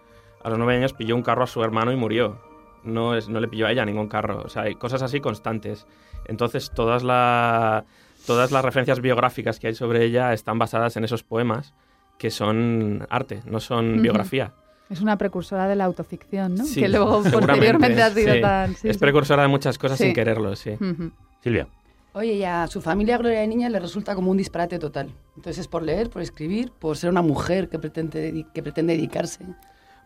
[0.44, 2.38] A los nueve años pilló un carro a su hermano y murió.
[2.84, 4.42] No, es, no le pilló a ella ningún carro.
[4.44, 5.88] O sea, hay cosas así constantes.
[6.26, 7.84] Entonces, todas, la-
[8.26, 11.72] todas las referencias biográficas que hay sobre ella están basadas en esos poemas
[12.18, 14.02] que son arte, no son Ujú.
[14.02, 14.52] biografía.
[14.88, 16.64] Es una precursora de la autoficción, ¿no?
[16.64, 18.40] Sí, que luego posteriormente ha sido sí.
[18.40, 18.74] tan...
[18.76, 20.04] sí, es precursora de muchas cosas Sí.
[20.04, 20.70] sin quererlo, sí.
[20.70, 21.10] Ujú.
[21.42, 21.66] Silvia.
[22.12, 25.10] Oye, y a su familia Gloria de Niña le resulta como un disparate total.
[25.36, 29.44] Entonces es por leer, por escribir, por ser una mujer que pretende, que pretende dedicarse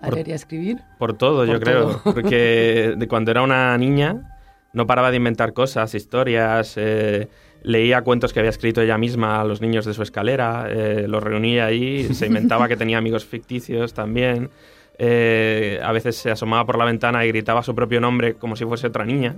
[0.00, 0.78] a Por- leer y a escribir.
[0.98, 1.86] Por todo, yo Por creo.
[1.98, 2.00] todo.
[2.14, 4.36] Porque de cuando era una niña
[4.72, 6.74] no paraba de inventar cosas, historias.
[6.78, 7.28] eh,
[7.62, 10.66] leía cuentos que había escrito ella misma a los niños de su escalera.
[10.70, 12.12] eh, los reunía ahí.
[12.14, 14.50] Se inventaba que tenía amigos ficticios también.
[15.02, 18.64] eh, a veces se asomaba por la ventana y gritaba su propio nombre como si
[18.66, 19.36] fuese otra niña.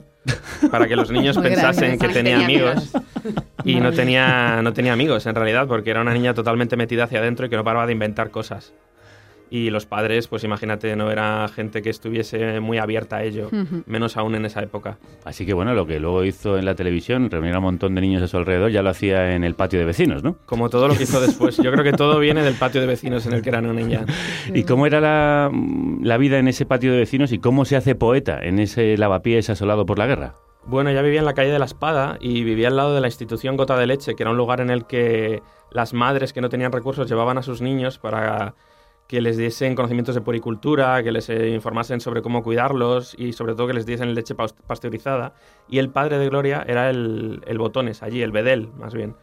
[0.70, 2.06] Para que los niños Muy pensasen grande.
[2.08, 2.92] que tenía Tenía amigos.
[3.64, 7.20] Y no tenía, no tenía amigos en realidad, porque era una niña totalmente metida hacia
[7.20, 8.72] adentro y que no paraba de inventar cosas.
[9.54, 13.50] Y los padres, pues imagínate, no era gente que estuviese muy abierta a ello,
[13.84, 14.96] menos aún en esa época.
[15.26, 18.00] Así que bueno, lo que luego hizo en la televisión, reunir a un montón de
[18.00, 20.38] niños a su alrededor, ya lo hacía en el patio de vecinos, ¿no?
[20.46, 21.58] Como todo lo que hizo después.
[21.58, 24.06] Yo creo que todo viene del patio de vecinos en el que era una niña.
[24.54, 25.50] ¿Y cómo era la,
[26.00, 29.50] la vida en ese patio de vecinos y cómo se hace poeta en ese lavapiés
[29.50, 30.36] asolado por la guerra?
[30.64, 33.08] Bueno, ella vivía en la calle de la Espada y vivía al lado de la
[33.08, 36.48] institución Gota de Leche, que era un lugar en el que las madres que no
[36.48, 38.54] tenían recursos llevaban a sus niños para
[39.06, 43.54] que les diesen conocimientos de poricultura, que les eh, informasen sobre cómo cuidarlos y sobre
[43.54, 45.34] todo que les diesen leche pasteurizada.
[45.68, 49.14] Y el padre de Gloria era el, el Botones, allí, el Bedel, más bien.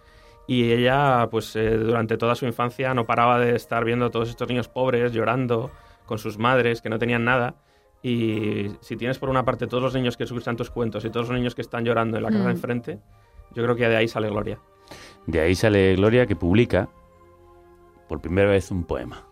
[0.46, 4.30] Y ella, pues eh, durante toda su infancia no paraba de estar viendo a todos
[4.30, 5.72] estos niños pobres llorando
[6.06, 7.56] con sus madres que no tenían nada.
[8.02, 11.30] Y si tienes por una parte todos los niños que escuchan tus cuentos y todos
[11.30, 12.46] los niños que están llorando en la casa Mm.
[12.46, 13.00] de enfrente,
[13.54, 14.60] yo creo que de ahí sale Gloria.
[15.28, 16.90] De ahí sale Gloria que publica
[18.08, 19.29] por primera vez un poema.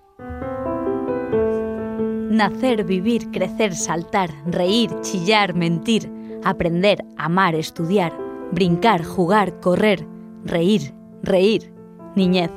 [2.38, 6.12] Nacer, vivir, crecer, saltar, reír, chillar, mentir,
[6.44, 8.14] aprender, amar, estudiar,
[8.52, 10.06] brincar, jugar, correr,
[10.44, 11.74] reír, reír,
[12.16, 12.52] niñez.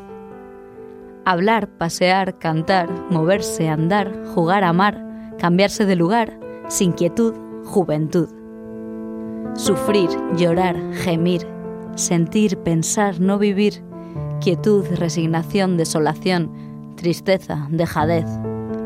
[1.24, 5.02] Hablar, pasear, cantar, moverse, andar, jugar, amar,
[5.38, 8.28] cambiarse de lugar, sin quietud, juventud.
[9.54, 11.46] Sufrir, llorar, gemir,
[11.94, 13.82] sentir, pensar, no vivir,
[14.40, 16.69] quietud, resignación, desolación,
[17.00, 18.26] tristeza, dejadez,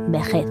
[0.09, 0.47] vejez.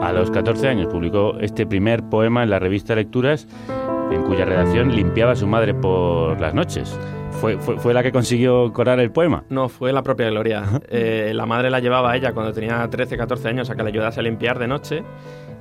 [0.00, 3.46] A los 14 años publicó este primer poema en la revista Lecturas,
[4.10, 6.98] en cuya redacción limpiaba a su madre por las noches.
[7.32, 9.44] ¿Fue, fue, fue la que consiguió corar el poema?
[9.50, 10.64] No, fue la propia Gloria.
[10.88, 13.88] Eh, la madre la llevaba a ella cuando tenía 13, 14 años a que le
[13.90, 15.02] ayudase a limpiar de noche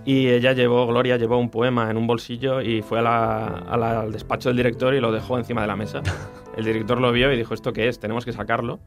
[0.05, 3.77] y ella llevó, Gloria llevó un poema en un bolsillo y fue a la- a
[3.77, 6.01] la- al despacho del director y lo dejó encima de la mesa.
[6.57, 7.99] El director lo vio y dijo, ¿esto qué es?
[7.99, 8.79] Tenemos que sacarlo,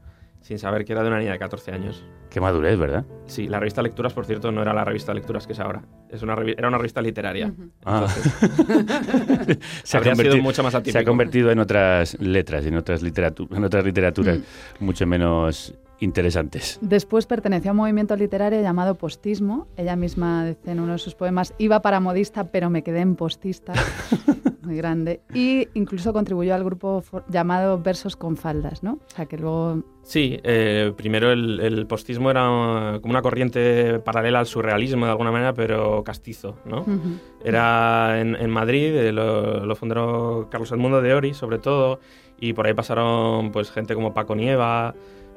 [0.45, 2.05] sin saber que era de una niña de 14 años.
[2.29, 3.03] Qué madurez, ¿verdad?
[3.25, 5.81] Sí, la revista Lecturas, por cierto, no era la revista Lecturas que es ahora.
[6.07, 7.51] Es una revi- era una revista literaria.
[7.83, 8.05] Ah.
[8.07, 8.31] Entonces,
[9.83, 11.03] se, ha habría sido convertido, mucho más se ha atípico.
[11.05, 14.37] convertido en otras letras, en otras, literatu- en otras literaturas
[14.79, 16.77] mucho menos interesantes.
[16.81, 19.67] Después perteneció a un movimiento literario llamado postismo.
[19.77, 23.15] Ella misma dice en uno de sus poemas, iba para modista, pero me quedé en
[23.15, 23.73] postista.
[24.61, 25.21] Muy grande.
[25.33, 28.93] Y incluso contribuyó al grupo llamado Versos con faldas, ¿no?
[28.93, 29.83] O sea, que luego...
[30.01, 35.31] Sí, eh, primero el, el postismo era como una corriente paralela al surrealismo de alguna
[35.31, 36.81] manera, pero castizo, ¿no?
[36.81, 37.19] Ujú.
[37.43, 41.99] Era en, en Madrid, eh, lo, lo fundó Carlos Edmundo de Ori, sobre todo,
[42.39, 44.95] y por ahí pasaron pues gente como Paco Nieva,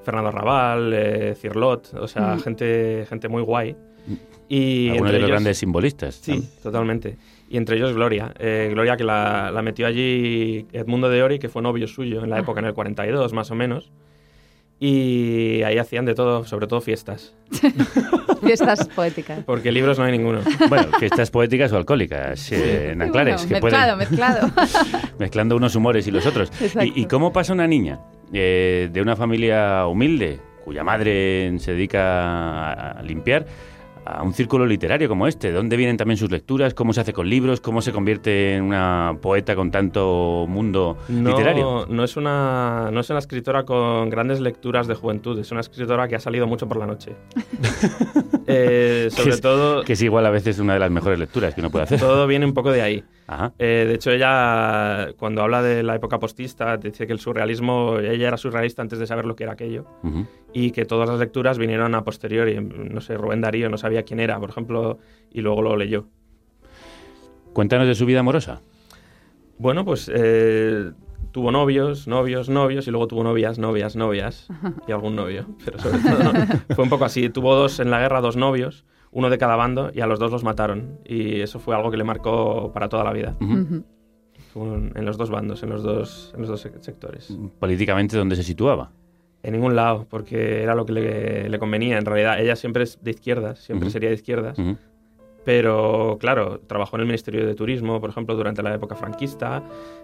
[0.08, 2.40] Fernando Raval, eh, Cirlot, o sea, Mm.
[2.40, 3.76] gente, gente muy guay.
[4.48, 6.14] Y Algunos de los ellos- grandes simbolistas.
[6.14, 7.18] Sí, totalmente.
[7.50, 8.32] Y entre ellos Gloria.
[8.38, 12.30] Eh, Gloria que la, la metió allí Edmundo de Ori, que fue novio suyo en
[12.30, 13.90] la época, en el 42 más o menos.
[14.80, 17.34] Y ahí hacían de todo, sobre todo fiestas.
[18.40, 19.44] Fiestas poéticas.
[19.44, 20.40] Porque libros no hay ninguno.
[20.70, 23.46] Bueno, fiestas poéticas o alcohólicas, eh, en Anclares.
[23.46, 24.50] Bueno, que mezclado, pueden- mezclado.
[25.18, 26.50] mezclando unos humores y los otros.
[26.62, 26.84] Exacto.
[26.94, 27.98] ¿Y, y cómo pasa una niña
[28.32, 33.46] eh, de una familia humilde, cuya madre se dedica a, limpiar,
[34.04, 35.48] a un círculo literario como este?
[35.48, 36.74] ¿De dónde vienen también sus lecturas?
[36.74, 37.60] ¿Cómo se hace con libros?
[37.60, 41.86] ¿Cómo se convierte en una poeta con tanto mundo literario?
[41.88, 45.60] No, no, es una, no es una escritora con grandes lecturas de juventud, es una
[45.60, 47.12] escritora que ha salido mucho por la noche.
[48.50, 49.82] Eh, sobre que es, todo...
[49.84, 52.00] Que es igual a veces una de las mejores lecturas que uno puede hacer.
[52.00, 53.04] Todo viene un poco de ahí.
[53.58, 58.28] Eh, de hecho, ella, cuando habla de la época postista, dice que el surrealismo, ella
[58.28, 59.86] era surrealista antes de saber lo que era aquello.
[60.52, 62.58] Y que todas las lecturas vinieron a posteriori.
[62.60, 64.98] No sé, Rubén Darío no sabía quién era, por ejemplo,
[65.30, 66.06] y luego lo leyó.
[67.52, 68.62] Cuéntanos de su vida amorosa.
[69.58, 70.92] Bueno, pues eh,
[71.32, 74.48] tuvo novios, novios, novios, y luego tuvo novias, novias, novias,
[74.88, 75.46] y algún novio.
[75.64, 76.32] Pero sobre todo
[76.74, 77.28] fue un poco así.
[77.28, 80.30] Tuvo dos en la guerra, dos novios, uno de cada bando, y a los dos
[80.30, 80.98] los mataron.
[81.04, 83.36] Y eso fue algo que le marcó para toda la vida.
[83.40, 87.36] En en los dos bandos, en los dos, en los dos sec- sectores.
[87.60, 88.90] Políticamente, ¿dónde se situaba?
[89.42, 91.96] En ningún lado, porque era lo que le, le convenía.
[91.98, 94.58] En realidad, ella siempre es de izquierdas, siempre sería de izquierdas.
[95.44, 99.62] Pero, claro, trabajó en el Ministerio de Turismo, por ejemplo, durante la época franquista.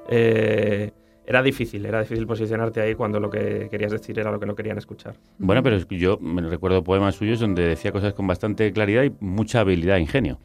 [0.09, 0.93] Eh,
[1.27, 4.55] era difícil, era difícil posicionarte ahí cuando lo que querías decir era lo que no
[4.55, 5.17] querían escuchar.
[5.39, 9.61] Bueno, pero yo me recuerdo poemas suyos donde decía cosas con bastante claridad y mucha
[9.61, 10.39] habilidad e ingenio.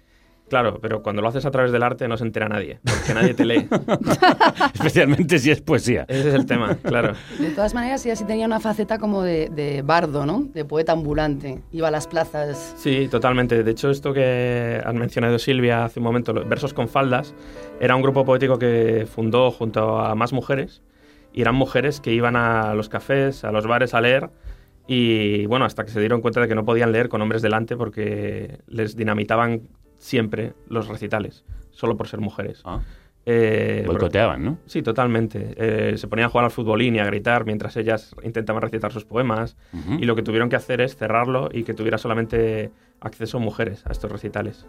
[0.50, 3.34] Claro, pero cuando lo haces a través del arte no se entera nadie, porque nadie
[3.34, 3.68] te lee.
[4.74, 6.06] Especialmente si es poesía.
[6.08, 7.14] Ese es el tema, claro.
[7.40, 10.48] De todas maneras, ella sí tenía una faceta como de, de bardo, ¿no?
[10.54, 11.62] De poeta ambulante.
[11.72, 12.74] Iba a las plazas.
[12.78, 13.64] Sí, totalmente.
[13.64, 17.34] De hecho, esto que has mencionado Silvia hace un momento, los Versos con Faldas,
[17.80, 20.82] era un grupo poético que fundó junto a más mujeres.
[21.32, 24.30] Y eran mujeres que iban a los cafés, a los bares a leer.
[24.88, 27.78] Y bueno, hasta que se dieron cuenta de que no podían leer con hombres delante
[27.78, 29.68] porque les dinamitaban
[30.00, 32.64] siempre los recitales, solo por ser mujeres.
[33.26, 34.58] Eh, Boicoteaban, ¿no?
[34.66, 35.54] Sí, totalmente.
[35.58, 39.06] Eh, se ponían a jugar al futbolín y a gritar mientras ellas intentaban recitar sus
[39.06, 39.56] poemas.
[40.00, 43.92] Y lo que tuvieron que hacer es cerrarlo y que tuviera solamente acceso mujeres a
[43.92, 44.66] estos recitales.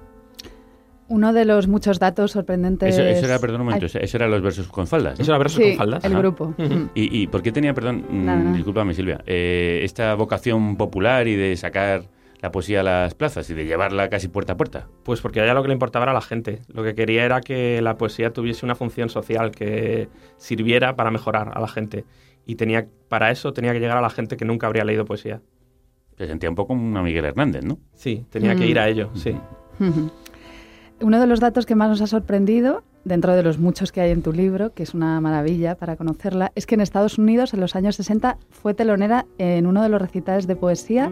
[1.09, 2.95] Uno de los muchos datos sorprendentes...
[2.95, 5.19] Eso, eso era, perdón un momento, Ay, eso, era los versos con faldas.
[5.19, 5.23] ¿no?
[5.23, 6.05] Eso era versos Sí, con faldas.
[6.05, 6.21] el Ajá.
[6.21, 6.55] grupo.
[6.95, 8.57] ¿Y, y por qué tenía, perdón, mm, Nada, nada.
[8.57, 12.03] discúlpame Silvia, eh, esta vocación popular y de sacar
[12.41, 14.89] la poesía a las plazas y de llevarla casi puerta a puerta?
[15.05, 16.63] Pues porque a ella lo que le importaba era la gente.
[16.69, 21.53] Lo que quería era que la poesía tuviese una función social que sirviera para mejorar
[21.55, 22.05] a la gente.
[22.47, 25.41] Y tenía, para eso tenía que llegar a la gente que nunca habría leído poesía.
[26.17, 27.79] Se sentía un poco una Miguel Hernández, ¿no?
[27.95, 28.69] Sí, tenía que Mm.
[28.71, 29.37] ir a ello, sí.
[31.03, 34.11] Uno de los datos que más nos ha sorprendido, dentro de los muchos que hay
[34.11, 37.61] en tu libro, que es una maravilla para conocerla, es que en Estados Unidos en
[37.61, 41.11] los años 60 fue telonera en uno de los recitales de poesía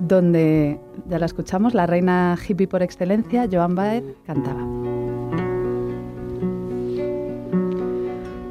[0.00, 4.62] donde, ya la escuchamos, la reina hippie por excelencia, Joan Baez, cantaba.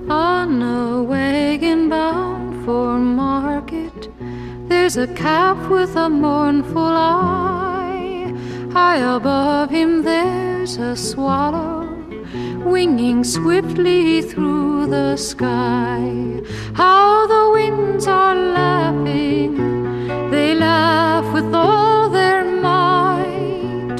[0.10, 4.10] On a wagon bound for market,
[4.68, 8.34] there's a calf with a mournful eye.
[8.74, 12.01] High above him, there's a swallow
[12.66, 16.42] winging swiftly through the sky.
[16.74, 19.58] How the winds are laughing,
[20.32, 24.00] they laugh with all their might.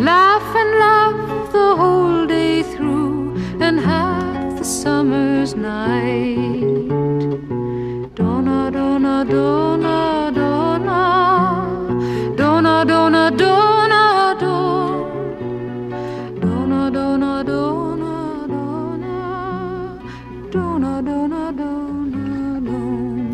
[0.00, 6.88] Laugh and laugh the whole day through, and half the summer's night.
[8.14, 10.05] Donna, donna, donna,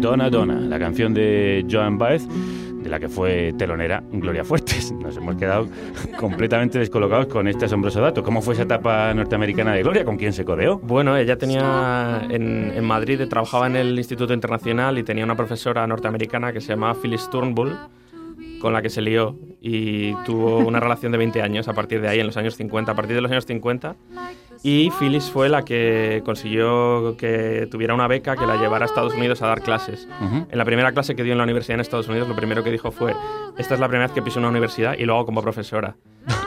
[0.03, 0.29] donna.
[0.29, 4.93] Donna la canción de Joan Baez, de la que fue telonera Gloria Fuertes.
[5.01, 5.69] Nos hemos quedado
[6.19, 8.23] completamente descolocados con este asombroso dato.
[8.23, 10.05] ¿Cómo fue esa etapa norteamericana de Gloria?
[10.05, 10.79] ¿Con quién se codeó?
[10.79, 15.87] Bueno, ella tenía en, en Madrid, trabajaba en el Instituto Internacional y tenía una profesora
[15.87, 17.77] norteamericana que se llamaba Phyllis Turnbull,
[18.63, 22.09] con la que se lió y tuvo una relación de 20 años a partir de
[22.09, 22.93] ahí, en los años 50.
[22.93, 23.97] A partir de los años 50,
[24.63, 29.15] y Phyllis fue la que consiguió que tuviera una beca que la llevara a Estados
[29.15, 30.09] Unidos a dar clases.
[30.49, 32.71] En la primera clase que dio en la universidad en Estados Unidos, lo primero que
[32.71, 33.17] dijo fue,
[33.59, 35.97] esta es la primera vez que piso una universidad y lo hago como profesora.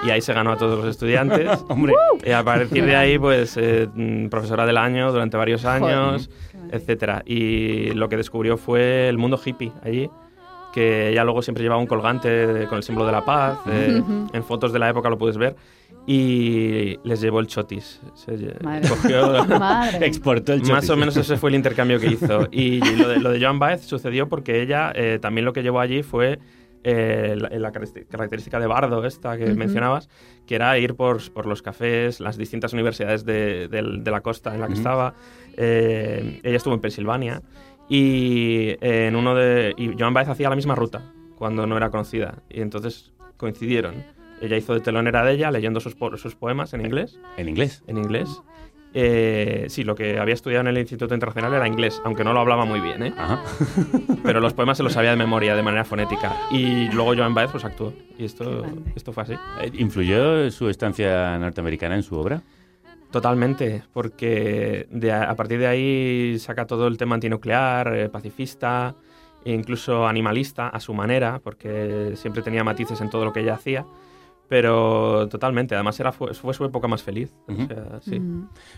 [0.06, 1.66] Y ahí se ganó a todos los estudiantes.
[1.68, 1.94] Hombre.
[2.26, 6.30] Y a partir de ahí, pues, eh, mm, profesora del año durante varios años,
[6.72, 7.24] etcétera.
[7.26, 10.10] Y lo que descubrió fue el mundo hippie allí
[10.76, 13.58] que ella luego siempre llevaba un colgante de- con el símbolo de la paz.
[13.68, 14.28] eh, Ujú.
[14.32, 15.56] en fotos de la época lo puedes ver.
[16.06, 18.00] Y les llevó el chotis.
[18.14, 18.32] Se
[18.64, 18.88] Madre.
[18.88, 20.06] cogió- Madre.
[20.06, 20.90] Exportó el Más chotis.
[20.92, 22.48] o menos ese fue el intercambio que hizo.
[22.52, 25.80] Y lo de, lo de Joan Baez sucedió porque ella eh, también lo que llevó
[25.80, 26.38] allí fue
[26.84, 29.56] eh, la, la característica- de bardo esta que Ujú.
[29.56, 30.08] mencionabas,
[30.46, 34.54] que era ir por, por los cafés, las distintas universidades de, del- de la costa
[34.54, 34.82] en la que Ujú.
[34.82, 35.14] estaba.
[35.58, 37.42] Eh, ella estuvo en Pensilvania
[37.90, 41.02] y eh, en uno de y Joan Baez hacía la misma ruta
[41.38, 44.04] cuando no era conocida y entonces coincidieron.
[44.42, 47.20] Ella hizo de telonera de ella leyendo sus, po- sus poemas en inglés.
[47.38, 47.84] ¿En inglés?
[47.88, 48.42] En inglés.
[48.98, 52.40] Eh, sí, lo que había estudiado en el Instituto Internacional era inglés, aunque no lo
[52.40, 53.14] hablaba muy bien, ¿eh?
[54.24, 56.34] Pero los poemas se los sabía de memoria, de manera fonética.
[56.52, 57.94] Y luego Joan Baez pues actuó.
[58.18, 58.66] Y esto,
[58.96, 59.34] esto fue así.
[59.62, 62.42] Eh, ¿Influyó su estancia norteamericana en su obra?
[63.16, 68.94] Totalmente, porque de a, a partir de ahí saca todo el tema antinuclear, eh, pacifista,
[69.46, 73.54] e incluso animalista a su manera, porque siempre tenía matices en todo lo que ella
[73.54, 73.86] hacía.
[74.50, 77.32] Pero totalmente, además era, fue, fue su época más feliz.
[77.48, 77.68] o Ujú.
[77.68, 78.22] sea, sí.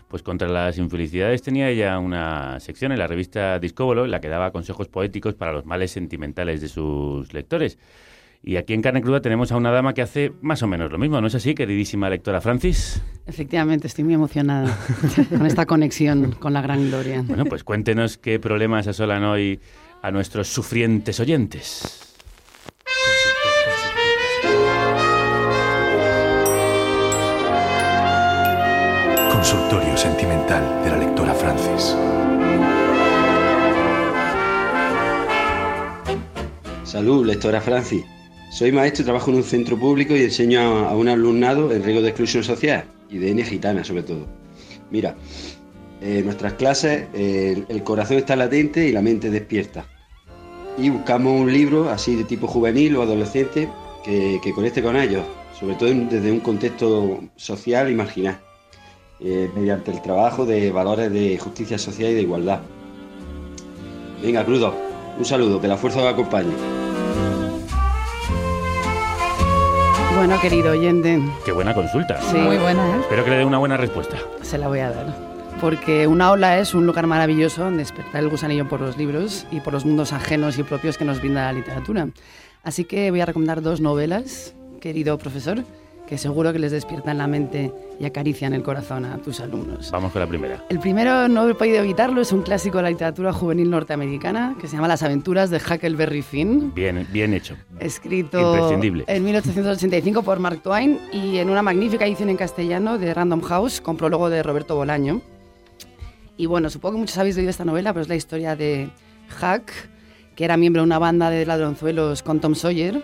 [0.07, 4.29] Pues contra las infelicidades tenía ella una sección en la revista Discóbolo en la que
[4.29, 7.79] daba consejos poéticos para los males sentimentales de sus lectores.
[8.43, 10.97] Y aquí en Carne Cruda tenemos a una dama que hace más o menos lo
[10.97, 13.01] mismo, ¿no es así, queridísima lectora Francis?
[13.25, 14.77] Efectivamente, estoy muy emocionada
[15.29, 17.23] con esta conexión con la gran Gloria.
[17.27, 19.59] Bueno, pues cuéntenos qué problemas asolan hoy
[20.01, 22.15] a nuestros sufrientes oyentes.
[29.31, 31.95] Consultorio sentimental de la lectora Francis.
[36.83, 38.05] Salud, lectora Francis.
[38.49, 42.09] Soy maestro, trabajo en un centro público y enseño a, un alumnado en riesgo de
[42.09, 44.25] exclusión social y de etnia gitana sobre todo.
[44.89, 45.15] Mira,
[46.01, 49.85] en nuestras clases eh, el corazón está latente y la mente despierta.
[50.77, 53.67] Y buscamos un libro así de tipo juvenil o adolescente
[54.05, 55.25] que, conecte con ellos,
[55.59, 58.39] sobre todo desde un contexto social y marginal,
[59.19, 62.61] eh, mediante el trabajo de valores de justicia social y de igualdad.
[64.23, 64.73] Venga, crudo,
[65.17, 66.86] un saludo, que la fuerza os acompañe.
[70.17, 72.19] Bueno, querido oyente, Qué buena consulta.
[72.23, 72.37] Sí.
[72.37, 73.01] Muy buena, ¿eh?
[73.01, 74.17] Espero que le dé una buena respuesta.
[74.41, 75.15] se la voy a dar.
[75.61, 79.59] Porque una ola es un lugar maravilloso donde despertar el gusanillo por los libros y
[79.59, 82.07] por los mundos ajenos y propios que nos brinda la literatura.
[82.63, 85.63] Así que voy a recomendar dos novelas, querido profesor,
[86.07, 89.91] que seguro que les despiertan la mente y acarician el corazón a tus alumnos.
[89.91, 90.63] Vamos con la primera.
[90.69, 94.67] El primero, no he podido evitarlo, es un clásico de la literatura juvenil norteamericana que
[94.67, 96.73] se llama Las aventuras de Huckleberry Finn.
[96.73, 97.55] Bien, bien hecho.
[97.79, 99.03] Escrito Imprescindible.
[99.07, 103.81] en 1885 por Mark Twain y en una magnífica edición en castellano de Random House
[103.81, 105.21] con prólogo de Roberto Bolaño.
[106.37, 108.89] Y bueno, supongo que muchos habéis leído esta novela, pero es la historia de
[109.41, 109.71] Huck,
[110.35, 113.03] que era miembro de una banda de ladronzuelos con Tom Sawyer.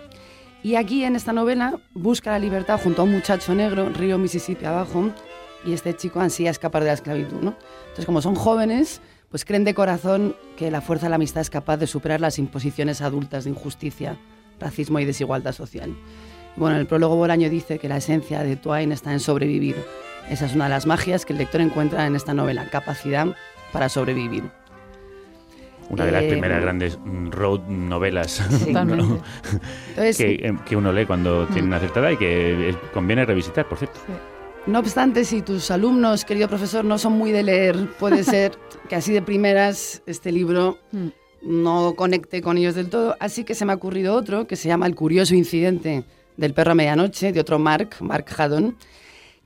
[0.64, 4.64] Y aquí en esta novela busca la libertad junto a un muchacho negro, río Mississippi
[4.64, 5.10] abajo,
[5.62, 7.40] y este chico ansía escapar de la esclavitud.
[7.42, 7.54] ¿no?
[7.82, 11.50] Entonces, como son jóvenes, pues creen de corazón que la fuerza de la amistad es
[11.50, 14.18] capaz de superar las imposiciones adultas de injusticia
[14.58, 15.94] racismo y desigualdad social.
[16.56, 19.76] Bueno, el prólogo Bolaño dice que la esencia de Twain está en sobrevivir.
[20.30, 23.26] Esa es una de las magias que el lector encuentra en esta novela, capacidad
[23.70, 24.44] para sobrevivir.
[25.90, 28.42] Una de las Eh, primeras grandes mm, road novelas.
[28.66, 33.68] Entonces- que, que uno lee cuando tiene una cierta edad y que eh, conviene revisitar,
[33.68, 33.98] por cierto.
[34.66, 38.52] No obstante, si tus alumnos, querido profesor, no son muy de leer, puede ser
[38.88, 40.78] que así de primeras este libro
[41.42, 43.16] no conecte con ellos del todo.
[43.20, 46.04] Así que se me ha ocurrido otro que se llama El curioso incidente
[46.36, 48.76] del perro a medianoche, de otro Mark, Mark Haddon,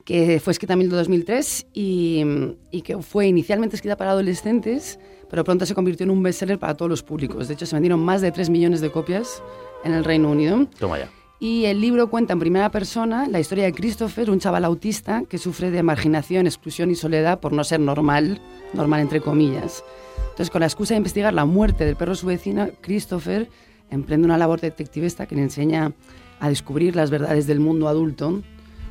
[0.05, 2.23] que fue escrita en 2003 y,
[2.71, 4.99] y que fue inicialmente escrita para adolescentes,
[5.29, 7.47] pero pronto se convirtió en un bestseller para todos los públicos.
[7.47, 9.41] De hecho, se vendieron más de 3 millones de copias
[9.83, 10.67] en el Reino Unido.
[10.79, 11.09] Toma ya.
[11.41, 15.37] Y el libro cuenta en primera persona la historia de Christopher, un chaval autista que
[15.37, 18.41] sufre de marginación, exclusión y soledad por no ser normal,
[18.73, 19.85] normal entre comillas.
[20.31, 23.49] Entonces, con la excusa de investigar la muerte del perro su vecina, Christopher
[23.89, 25.93] emprende una labor detectivista que le enseña
[26.41, 28.41] a descubrir las verdades del mundo adulto,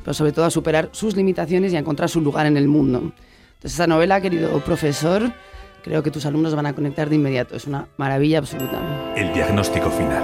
[0.03, 2.97] pero sobre todo a superar sus limitaciones y a encontrar su lugar en el mundo.
[2.97, 5.31] Entonces, esta novela, querido profesor,
[5.83, 7.55] creo que tus alumnos van a conectar de inmediato.
[7.55, 8.79] Es una maravilla absoluta.
[9.15, 10.23] El diagnóstico final.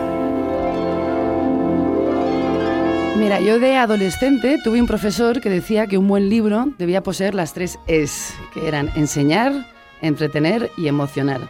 [3.17, 7.33] Mira, yo de adolescente tuve un profesor que decía que un buen libro debía poseer
[7.33, 9.65] las tres Es, que eran enseñar,
[10.01, 11.41] entretener y emocionar,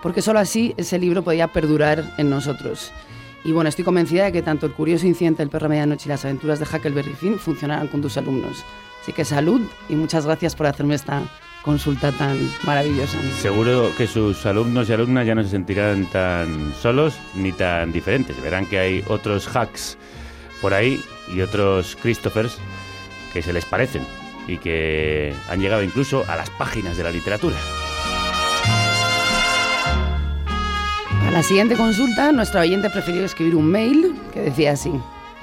[0.00, 2.92] porque solo así ese libro podía perdurar en nosotros.
[3.44, 6.08] Y bueno, estoy convencida de que tanto el curioso incidente del perro a medianoche y
[6.08, 8.64] las aventuras de Huckleberry Finn funcionarán con tus alumnos.
[9.02, 11.22] Así que salud y muchas gracias por hacerme esta
[11.68, 13.18] consulta tan maravillosa.
[13.42, 18.40] Seguro que sus alumnos y alumnas ya no se sentirán tan solos ni tan diferentes.
[18.40, 19.98] Verán que hay otros hacks
[20.62, 20.98] por ahí
[21.30, 22.56] y otros Christophers
[23.34, 24.02] que se les parecen
[24.46, 27.56] y que han llegado incluso a las páginas de la literatura.
[31.18, 34.92] Para la siguiente consulta, nuestra oyente prefirió escribir un mail que decía así.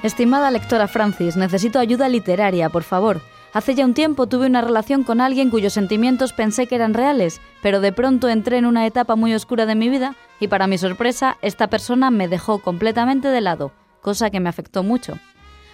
[0.02, 3.20] Estimada lectora Francis, necesito ayuda literaria, por favor.
[3.56, 7.40] Hace ya un tiempo tuve una relación con alguien cuyos sentimientos pensé que eran reales,
[7.62, 10.76] pero de pronto entré en una etapa muy oscura de mi vida y para mi
[10.76, 15.18] sorpresa esta persona me dejó completamente de lado, cosa que me afectó mucho.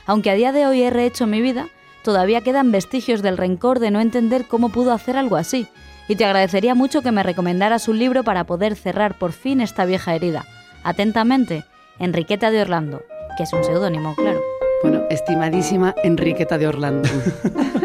[0.06, 1.66] Aunque a día de hoy he rehecho mi vida,
[2.04, 5.66] todavía quedan vestigios del rencor de no entender cómo pudo hacer algo así,
[6.06, 9.86] y te agradecería mucho que me recomendaras un libro para poder cerrar por fin esta
[9.86, 10.44] vieja herida.
[10.84, 11.64] Atentamente,
[11.98, 13.02] Enriqueta de Orlando,
[13.36, 14.40] que es un seudónimo, claro.
[14.82, 17.08] Bueno, estimadísima Enriqueta de Orlando.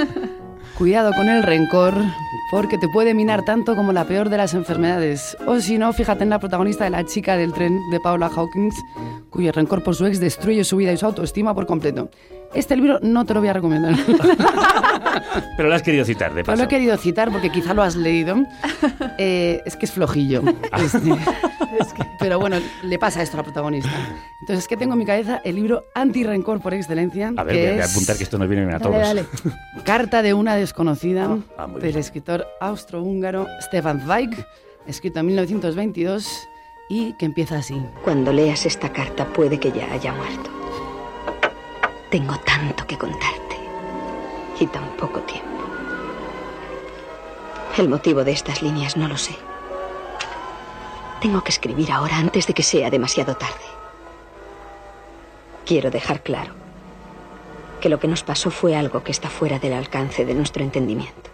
[0.78, 1.94] Cuidado con el rencor,
[2.50, 5.38] porque te puede minar tanto como la peor de las enfermedades.
[5.46, 8.76] O si no, fíjate en la protagonista de La chica del tren de Paula Hawkins,
[9.30, 12.10] cuyo rencor por su ex destruye su vida y su autoestima por completo.
[12.54, 13.96] Este libro no te lo voy a recomendar.
[15.58, 16.58] Pero lo has querido citar, de No paso.
[16.58, 18.38] lo he querido citar porque quizá lo has leído.
[19.20, 20.44] Eh, es que es flojillo.
[20.78, 21.00] Este.
[22.20, 23.90] Pero bueno, le pasa esto a la protagonista.
[24.42, 27.34] Entonces es que tengo en mi cabeza el libro Anti-Rencor por excelencia.
[27.36, 28.80] A ver, que voy a- voy a es apuntar que esto nos viene bien a
[28.80, 28.96] todos.
[28.96, 29.26] dale.
[29.84, 34.30] Carta de una desconocida Ah, muy del escritor austrohúngaro Stefan Zweig,
[34.86, 36.48] escrito en 1922
[36.90, 37.82] y que empieza así.
[38.04, 40.52] Cuando leas esta carta puede que ya haya muerto.
[42.10, 43.58] Tengo tanto que contarte
[44.60, 45.48] y tan poco tiempo.
[47.78, 49.36] El motivo de estas líneas no lo sé.
[51.22, 53.66] Tengo que escribir ahora antes de que sea demasiado tarde.
[55.66, 56.54] Quiero dejar claro
[57.82, 61.30] que lo que nos pasó fue algo que está fuera del alcance de nuestro entendimiento.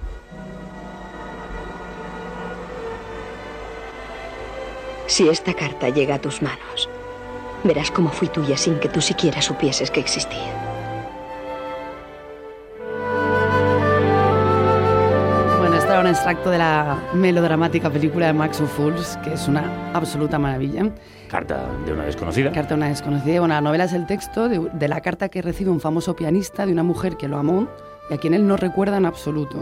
[5.05, 6.89] Si esta carta llega a tus manos,
[7.63, 10.62] verás cómo fui tuya sin que tú siquiera supieses que existía.
[15.99, 20.89] Un extracto de la melodramática película de Max of Fools, que es una absoluta maravilla.
[21.29, 22.51] Carta de una desconocida.
[22.51, 23.39] Carta de una desconocida.
[23.39, 26.65] Bueno, la novela es el texto de, de la carta que recibe un famoso pianista
[26.65, 27.69] de una mujer que lo amó
[28.09, 29.57] y a quien él no recuerda en absoluto.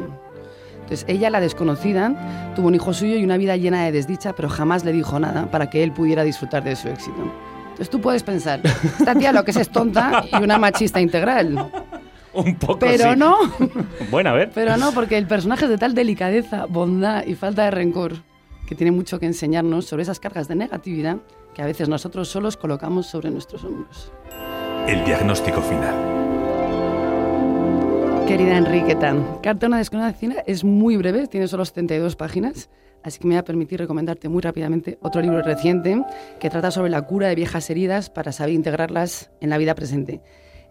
[0.76, 4.50] Entonces, ella, la desconocida, tuvo un hijo suyo y una vida llena de desdicha, pero
[4.50, 7.32] jamás le dijo nada para que él pudiera disfrutar de su éxito.
[7.64, 11.72] Entonces, tú puedes pensar, esta tía lo que es es tonta y una machista integral.
[12.34, 13.20] Un poco Pero sí.
[13.20, 13.38] no,
[14.12, 14.52] Bueno, a ver.
[14.54, 18.14] pero no, porque el personaje es de tal delicadeza, bondad y falta de rencor
[18.68, 21.18] que tiene mucho que enseñarnos sobre esas cargas de negatividad
[21.54, 24.14] que a veces nosotros solos colocamos sobre nuestros hombros.
[24.88, 25.94] El diagnóstico final.
[28.28, 29.14] Querida Enriqueta,
[29.44, 32.70] Carta a una desconocida es muy breve, tiene solo 72 páginas,
[33.04, 36.02] así que me voy a permitir recomendarte muy rápidamente otro libro reciente
[36.40, 40.22] que trata sobre la cura de viejas heridas para saber integrarlas en la vida presente.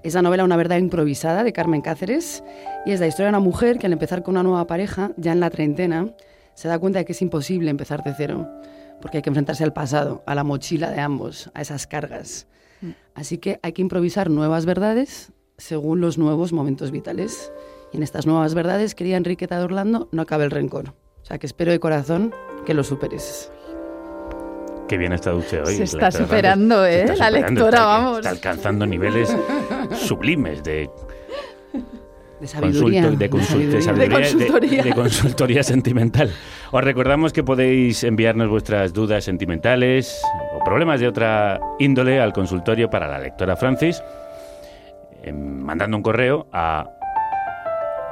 [0.03, 2.43] Es la novela Una verdad improvisada de Carmen Cáceres
[2.87, 5.33] y es la historia de una mujer que al empezar con una nueva pareja, ya
[5.33, 6.07] en la treintena,
[6.55, 8.49] se da cuenta de que es imposible empezar de cero.
[9.03, 12.47] porque hay que enfrentarse al pasado, a la mochila de ambos, a esas cargas.
[12.83, 12.91] Mm.
[13.15, 17.51] Así que hay que improvisar nuevas verdades según los nuevos momentos vitales.
[17.93, 20.91] Y en estas nuevas verdades, quería Enriqueta de Orlando, no acabe el rencor.
[21.23, 22.35] O sea, que espero de corazón
[22.67, 23.51] que lo superes.
[24.87, 25.73] Qué bien está Duche hoy.
[25.75, 26.85] Se la está superando.
[26.85, 27.01] Se ¿eh?
[27.05, 28.19] está La superando, lectora, está- vamos.
[28.19, 29.35] Está alcanzando niveles
[29.97, 30.89] sublimes de
[32.41, 33.03] De sabiduría.
[33.03, 34.83] Consulto- de, de De sabiduría, de- consultoría.
[34.83, 36.31] de consultoría sentimental.
[36.73, 40.23] Os recordamos que podéis enviarnos vuestras dudas sentimentales
[40.55, 44.03] o problemas de otra índole al consultorio para la lectora Francis,
[45.23, 46.89] eh, mandando un correo a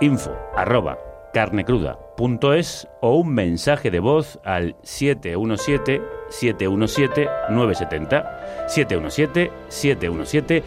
[0.01, 0.99] info arroba
[1.33, 10.63] carnecruda.es o un mensaje de voz al 717 717 970 717 717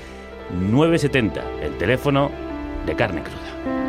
[0.50, 2.32] 970 el teléfono
[2.86, 3.82] de carne cruda.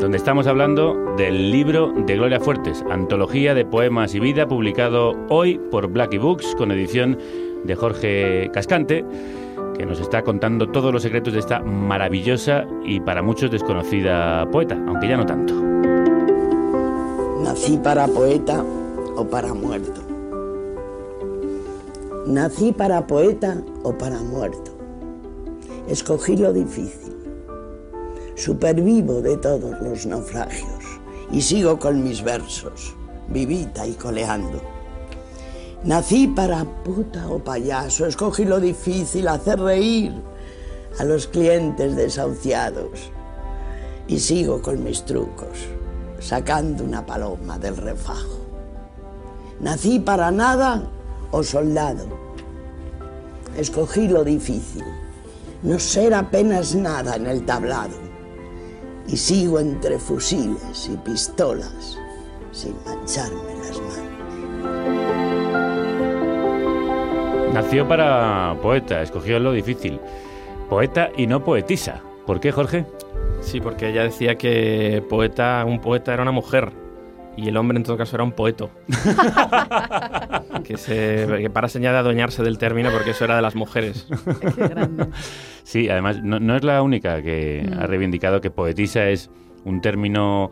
[0.00, 5.60] donde estamos hablando del libro de Gloria Fuertes, Antología de Poemas y Vida, publicado hoy
[5.70, 7.18] por Blackie Books, con edición
[7.64, 9.04] de Jorge Cascante,
[9.76, 14.76] que nos está contando todos los secretos de esta maravillosa y para muchos desconocida poeta,
[14.88, 15.54] aunque ya no tanto.
[17.44, 18.64] Nací para poeta
[19.16, 20.09] o para muerto.
[22.30, 24.70] Nací para poeta o para muerto.
[25.88, 27.16] Escogí lo difícil.
[28.36, 30.84] Supervivo de todos los naufragios
[31.32, 32.94] y sigo con mis versos,
[33.30, 34.60] vivita y coleando.
[35.82, 40.14] Nací para puta o payaso, escogí lo difícil, hacer reír
[41.00, 43.10] a los clientes desahuciados
[44.06, 45.66] y sigo con mis trucos,
[46.20, 48.38] sacando una paloma del refajo.
[49.58, 50.92] Nací para nada
[51.30, 52.06] o soldado.
[53.56, 54.84] Escogí lo difícil,
[55.62, 57.96] no ser apenas nada en el tablado.
[59.06, 61.98] Y sigo entre fusiles y pistolas
[62.52, 64.10] sin mancharme las manos.
[67.52, 70.00] Nació para poeta, escogió lo difícil.
[70.68, 72.00] Poeta y no poetisa.
[72.26, 72.86] ¿Por qué, Jorge?
[73.40, 76.72] Sí, porque ella decía que poeta, un poeta era una mujer
[77.40, 78.70] y el hombre en todo caso era un poeto.
[80.64, 84.06] que, se, que para señal de adueñarse del término porque eso era de las mujeres.
[84.56, 85.06] Qué grande.
[85.62, 87.78] Sí, además no, no es la única que Mm.
[87.80, 89.30] ha reivindicado que poetisa es
[89.64, 90.50] un término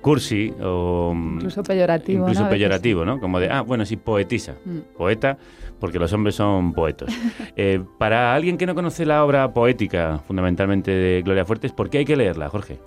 [0.00, 3.18] cursi o mm, Incluso peyorativo, incluso peyorativo, ¿no?
[3.20, 4.78] Como de, ah, bueno, sí, poetisa, Mm.
[4.96, 5.36] poeta,
[5.80, 7.10] porque los hombres son poetos.
[7.56, 11.98] Eh, para alguien que no conoce la obra poética, fundamentalmente de Gloria Fuertes, ¿por qué
[11.98, 12.78] hay que leerla, Jorge?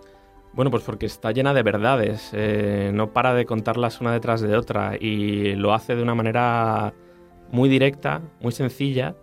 [0.54, 4.56] Bueno, pues porque está llena de verdades, eh, no para de contarlas una detrás de
[4.58, 6.94] otra y lo hace de una manera
[7.52, 9.16] muy directa, muy sencilla,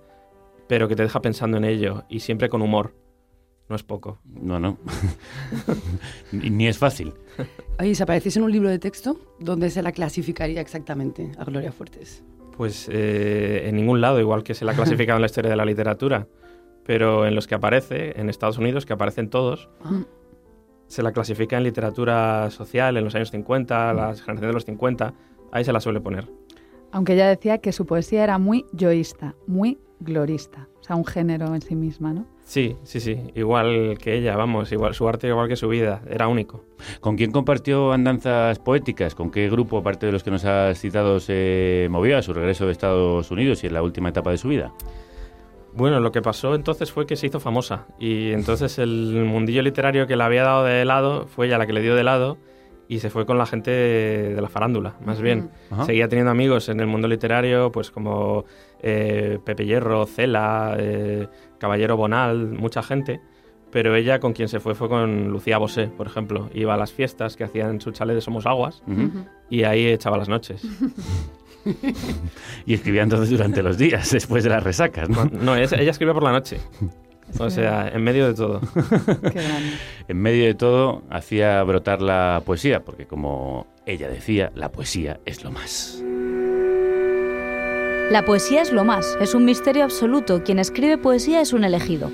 [0.69, 2.95] pero que te deja pensando en ello y siempre con humor.
[3.69, 4.21] No es poco.
[4.25, 4.79] No, no.
[6.31, 7.13] ni, ni es fácil.
[7.81, 11.73] Oye, si apareciese en un libro de texto, ¿dónde se la clasificaría exactamente a Gloria
[11.73, 12.23] Fuertes?
[12.57, 15.57] Pues eh, en ningún lado, igual que se la ha clasificado en la historia de
[15.57, 16.29] la literatura,
[16.85, 20.05] pero en los que aparece, en Estados Unidos, que aparecen todos, Ah.
[20.87, 25.15] Se la clasifica en literatura social en los años 50, la generación de los 50,
[25.53, 26.29] ahí se la suele poner.
[26.93, 30.69] Aunque ella decía que su poesía era muy yoísta, muy glorista.
[30.81, 32.27] O sea, un género en sí misma, ¿no?
[32.45, 36.29] Sí, sí, sí, igual que ella, vamos, igual su arte igual que su vida, era
[36.29, 36.63] único.
[37.01, 39.17] ¿Con quién compartió andanzas poéticas?
[39.17, 42.67] ¿Con qué grupo, aparte de los que nos has citado, se movió a su regreso
[42.67, 44.73] de Estados Unidos y en la última etapa de su vida?
[45.77, 50.07] Bueno, lo que pasó entonces fue que se hizo famosa y entonces el mundillo literario
[50.07, 52.39] que la había dado de lado fue ella la que le dio de lado
[52.89, 55.51] y se fue con la gente de la farándula, más bien.
[55.71, 55.85] Ajá.
[55.85, 58.45] Seguía teniendo amigos en el mundo literario, pues como
[58.81, 63.21] eh, Pepe Hierro, Cela, eh, Caballero Bonal, mucha gente,
[63.71, 66.49] pero ella con quien se fue fue con Lucía Bosé, por ejemplo.
[66.55, 68.83] Iba a las fiestas que hacían en su chalet de Somos Aguas
[69.51, 70.63] y ahí echaba las noches.
[72.67, 75.57] Y escribía entonces durante los días, después de las resacas, ¿no?
[75.57, 76.59] Ella escribía por la noche.
[77.41, 78.61] O sea, en medio de todo.
[78.75, 79.73] Qué grande.
[80.07, 85.43] En medio de todo, hacía brotar la poesía, porque como ella decía, la poesía es
[85.43, 86.01] lo más.
[88.13, 90.45] La poesía es lo más, es un misterio absoluto.
[90.45, 92.13] Quien escribe poesía es un elegido.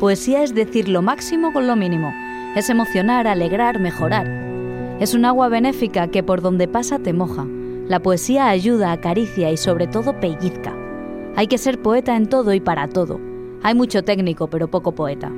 [0.00, 2.10] Poesía es decir lo máximo con lo mínimo.
[2.56, 4.26] Es emocionar, alegrar, mejorar.
[5.00, 7.46] Es un agua benéfica que por donde pasa te moja.
[7.86, 10.74] La poesía ayuda, acaricia y sobre todo pellizca.
[11.36, 13.20] Hay que ser poeta en todo y para todo.
[13.62, 15.30] Hay mucho técnico, pero poco poeta.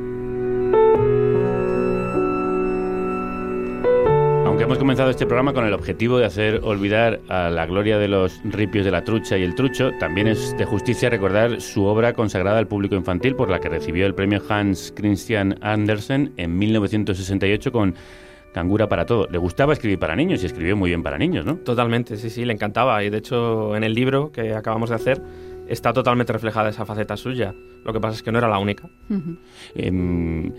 [4.44, 8.07] Aunque hemos comenzado este programa con el objetivo de hacer olvidar a la gloria de
[8.07, 12.12] los ripios de la trucha y el trucho, también es de justicia recordar su obra
[12.12, 17.72] consagrada al público infantil por la que recibió el premio Hans Christian Andersen en 1968
[17.72, 17.97] con
[18.57, 19.29] cangura para todo.
[19.31, 21.57] Le gustaba escribir para niños y escribió muy bien para niños, ¿no?
[21.57, 23.05] Totalmente, sí, sí, le encantaba.
[23.05, 25.21] Y de hecho, en el libro que acabamos de hacer,
[25.69, 27.55] está totalmente reflejada esa faceta suya.
[27.85, 28.89] Lo que pasa es que no era la única.
[29.75, 30.55] Em,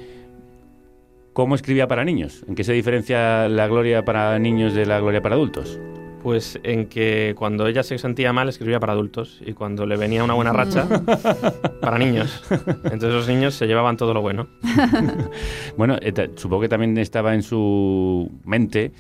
[1.33, 2.45] ¿Cómo escribía para niños?
[2.47, 5.79] ¿En qué se diferencia la gloria para niños de la gloria para adultos?
[6.27, 10.25] Pues en que cuando ella se sentía mal escribía para adultos y cuando le venía
[10.25, 10.85] una buena racha
[11.81, 12.43] para niños.
[12.51, 14.49] Entonces los niños se llevaban todo lo bueno.
[15.77, 18.91] bueno, eh, supongo que también estaba en su mente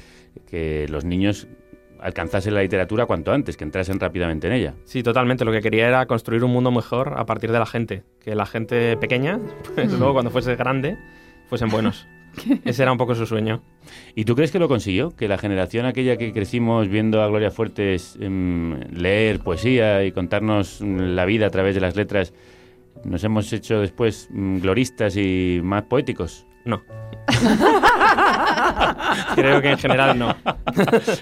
[0.49, 1.49] que los niños
[1.99, 4.75] alcanzasen la literatura cuanto antes, que entrasen rápidamente en ella.
[4.85, 5.43] Sí, totalmente.
[5.43, 8.03] Lo que quería era construir un mundo mejor a partir de la gente.
[8.21, 9.37] Que la gente pequeña,
[9.75, 10.97] pues luego cuando fuese grande,
[11.49, 12.07] fuesen buenos.
[12.65, 13.61] Ese era un poco su sueño.
[14.15, 15.11] ¿Y tú crees que lo consiguió?
[15.11, 20.81] Que la generación aquella que crecimos viendo a Gloria Fuertes em, leer poesía y contarnos
[20.81, 22.33] mm, la vida a través de las letras,
[23.03, 26.45] nos hemos hecho después mm, gloristas y más poéticos?
[26.65, 26.81] No.
[29.35, 30.35] Creo que en general no.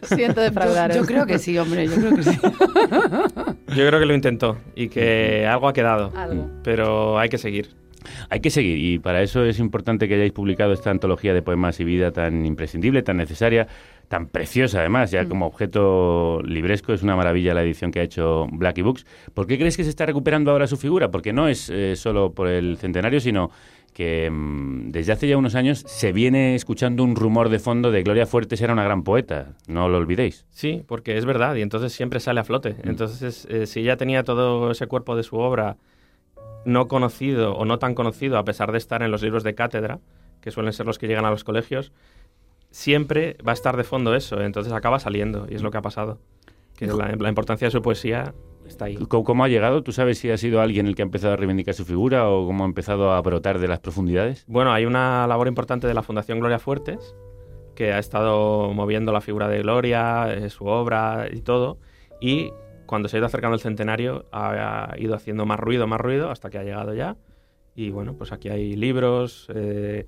[0.03, 0.95] Siento defraudaros.
[0.95, 2.39] Yo, yo creo que sí, hombre, yo creo que sí.
[2.41, 6.11] Yo creo que lo intentó y que algo ha quedado.
[6.16, 6.49] Algo.
[6.63, 7.76] Pero hay que seguir.
[8.30, 11.80] Hay que seguir y para eso es importante que hayáis publicado esta antología de poemas
[11.80, 13.68] y vida tan imprescindible, tan necesaria,
[14.08, 18.47] tan preciosa además, ya como objeto libresco es una maravilla la edición que ha hecho
[18.51, 19.06] Blackie Books.
[19.34, 21.12] ¿Por qué crees que se está recuperando ahora su figura?
[21.12, 23.51] Porque no es eh, solo por el centenario, sino
[23.95, 28.03] que mm, desde hace ya unos años se viene escuchando un rumor de fondo de
[28.03, 30.45] Gloria Fuertes era una gran poeta, no lo olvidéis.
[30.51, 32.76] Sí, porque es verdad y entonces siempre sale a flote.
[32.84, 35.78] Entonces, eh, si ella tenía todo ese cuerpo de su obra
[36.66, 39.99] no conocido o no tan conocido, a pesar de estar en los libros de cátedra,
[40.41, 41.91] que suelen ser los que llegan a los colegios,
[42.72, 44.41] siempre va a estar de fondo eso.
[44.41, 46.20] Entonces acaba saliendo y es lo que ha pasado.
[46.76, 48.34] Que la, la importancia de su poesía
[48.68, 48.97] está ahí.
[48.97, 49.84] ¿Cómo, ha llegado?
[49.84, 52.45] ¿Tú sabes si ha sido alguien el que ha empezado a reivindicar su figura o
[52.47, 54.43] cómo ha empezado a brotar de las profundidades?
[54.47, 57.16] Bueno, hay una labor importante de la Fundación Gloria Fuertes,
[57.76, 61.78] que ha estado moviendo la figura de Gloria, eh, su obra y todo.
[62.20, 62.51] Y
[62.86, 66.32] cuando se ha ido acercando el centenario, ha, ha ido haciendo más ruido, más ruido,
[66.32, 67.16] hasta que ha llegado ya.
[67.76, 70.08] Y bueno, pues aquí hay libros, eh,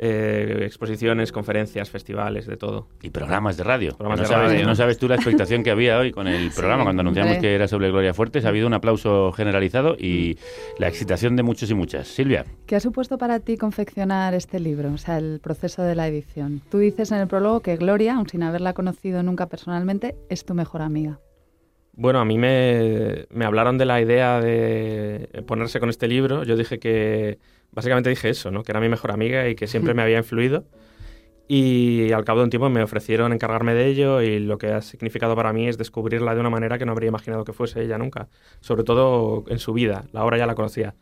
[0.00, 2.88] eh, exposiciones, conferencias, festivales, de todo.
[3.02, 3.96] Y programas de radio.
[3.96, 4.66] Programas no, de sabes, radio.
[4.66, 7.48] no sabes tú la expectación que había hoy con el programa cuando anunciamos hombre.
[7.48, 8.44] que era sobre Gloria Fuertes.
[8.44, 10.38] Ha habido un aplauso generalizado y
[10.78, 12.06] la excitación de muchos y muchas.
[12.08, 12.44] Silvia.
[12.66, 16.60] ¿Qué ha supuesto para ti confeccionar este libro, o sea, el proceso de la edición?
[16.70, 20.54] Tú dices en el prólogo que Gloria, aun sin haberla conocido nunca personalmente, es tu
[20.54, 21.18] mejor amiga.
[21.98, 26.44] Bueno, a mí me, me hablaron de la idea de ponerse con este libro.
[26.44, 27.40] Yo dije que,
[27.72, 28.62] básicamente dije eso, ¿no?
[28.62, 30.64] que era mi mejor amiga y que siempre me había influido.
[31.48, 34.80] Y al cabo de un tiempo me ofrecieron encargarme de ello y lo que ha
[34.80, 37.98] significado para mí es descubrirla de una manera que no habría imaginado que fuese ella
[37.98, 38.28] nunca.
[38.60, 40.04] Sobre todo en su vida.
[40.12, 40.94] La obra ya la conocía.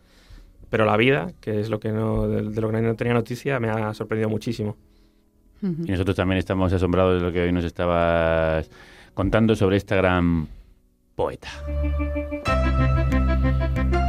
[0.70, 3.60] Pero la vida, que es lo que no, de, de lo que no tenía noticia,
[3.60, 4.76] me ha sorprendido muchísimo.
[5.60, 8.70] Y nosotros también estamos asombrados de lo que hoy nos estabas
[9.12, 10.48] contando sobre esta gran
[11.16, 11.48] poeta.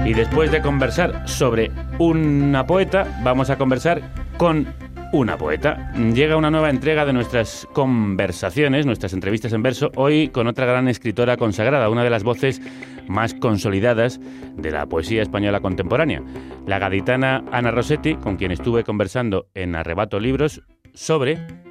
[0.05, 4.01] Y después de conversar sobre una poeta, vamos a conversar
[4.37, 4.67] con
[5.11, 5.91] una poeta.
[5.95, 10.87] Llega una nueva entrega de nuestras conversaciones, nuestras entrevistas en verso, hoy con otra gran
[10.87, 12.61] escritora consagrada, una de las voces
[13.07, 14.19] más consolidadas
[14.55, 16.21] de la poesía española contemporánea,
[16.65, 20.61] la gaditana Ana Rossetti, con quien estuve conversando en Arrebato Libros
[20.93, 21.66] sobre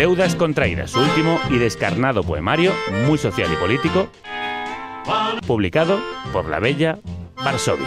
[0.00, 2.72] Deudas contraídas, su último y descarnado poemario,
[3.06, 4.08] muy social y político,
[5.46, 6.00] publicado
[6.32, 6.98] por la bella
[7.36, 7.86] Varsovia.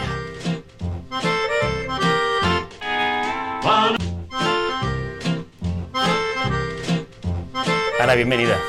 [7.98, 8.60] Ana, bienvenida.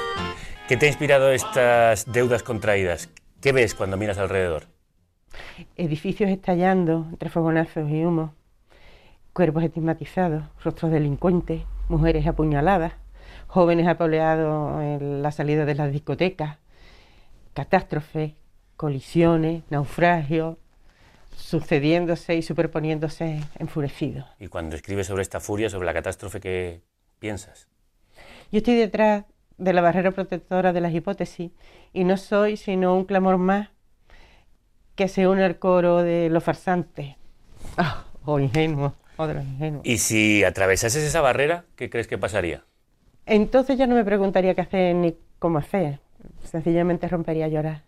[0.68, 3.12] ¿Qué te ha inspirado estas deudas contraídas?
[3.42, 4.64] ¿Qué ves cuando miras alrededor?
[5.76, 8.34] Edificios estallando entre fogonazos y humo,
[9.34, 13.05] cuerpos estigmatizados, rostros delincuentes, mujeres apuñaladas,
[13.56, 16.58] jóvenes apoleados en la salida de las discotecas,
[17.54, 18.34] catástrofes,
[18.76, 20.58] colisiones, naufragios,
[21.38, 24.26] sucediéndose y superponiéndose enfurecidos.
[24.40, 26.82] Y cuando escribes sobre esta furia, sobre la catástrofe, ¿qué
[27.20, 27.70] piensas?
[28.52, 29.24] Yo estoy detrás
[29.58, 31.52] de la barrera protectora de las hipótesis
[31.94, 33.70] y no soy sino un clamor más
[34.96, 37.16] que se une al coro de los farsantes.
[37.78, 39.86] Ah, o ingenuos, o de los ingenuos.
[39.86, 42.66] Y si atravesases esa barrera, ¿qué crees que pasaría?
[43.26, 46.00] Entonces ya no me preguntaría qué hacer ni cómo hacer.
[46.44, 47.84] Sencillamente rompería a llorar.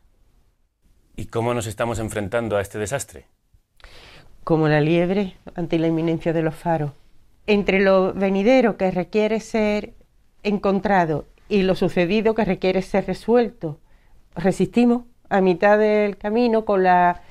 [1.15, 3.25] ¿Y cómo nos estamos enfrentando a este desastre?
[4.43, 6.91] Como la liebre ante la inminencia de los faros.
[7.45, 9.93] Entre lo venidero que requiere ser
[10.43, 13.79] encontrado y lo sucedido que requiere ser resuelto,
[14.35, 17.21] resistimos a mitad del camino con la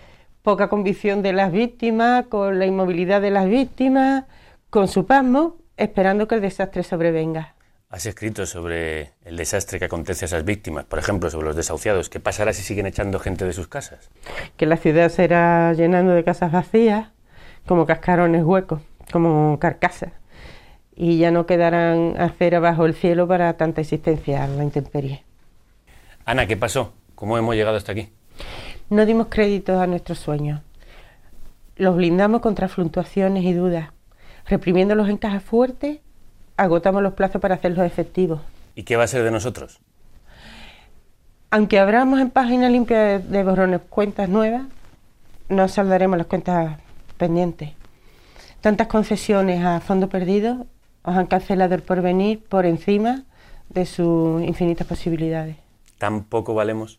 [0.43, 4.25] poca convicción de las víctimas, con la inmovilidad de las víctimas,
[4.71, 7.56] con su pasmo esperando que el desastre sobrevenga.
[7.89, 12.11] Has escrito sobre el desastre que acontece a esas víctimas, por ejemplo, sobre los desahuciados.
[12.11, 14.11] ¿Qué pasará si siguen echando gente de sus casas?
[14.57, 17.11] Que la ciudad se irá llenando de casas vacías,
[17.65, 18.81] como cascarones huecos,
[19.13, 20.13] como carcasas,
[20.97, 25.23] y ya no quedarán acera bajo el cielo para tanta existencia a la intemperie.
[26.25, 26.93] Ana, ¿qué pasó?
[27.15, 28.09] ¿Cómo hemos llegado hasta aquí?
[28.91, 30.61] No dimos crédito a nuestros sueños.
[31.77, 33.91] Los blindamos contra fluctuaciones y dudas.
[34.47, 36.01] Reprimiéndolos en cajas fuertes,
[36.57, 38.41] agotamos los plazos para hacerlos efectivos.
[38.75, 39.81] ¿Y qué va a ser de nosotros?
[41.51, 44.63] Aunque abramos en página limpia de, de borrones cuentas nuevas,
[45.49, 46.79] no saldaremos las cuentas
[47.17, 47.71] pendientes.
[48.61, 50.67] Tantas concesiones a fondo perdido
[51.03, 53.23] os han cancelado el porvenir por encima
[53.69, 55.57] de sus infinitas posibilidades.
[55.99, 56.99] ¿Tan poco valemos?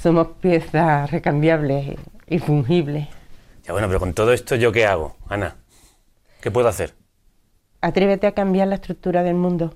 [0.00, 1.96] Somos piezas recambiables
[2.26, 3.08] y fungibles.
[3.64, 5.56] Ya bueno, pero con todo esto, ¿yo qué hago, Ana?
[6.40, 6.94] ¿Qué puedo hacer?
[7.82, 9.74] Atrévete a cambiar la estructura del mundo.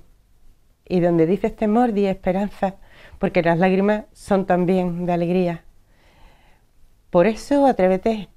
[0.85, 2.75] Y donde dices temor, di esperanza,
[3.19, 5.63] porque las lágrimas son también de alegría.
[7.11, 8.29] Por eso, atrévete.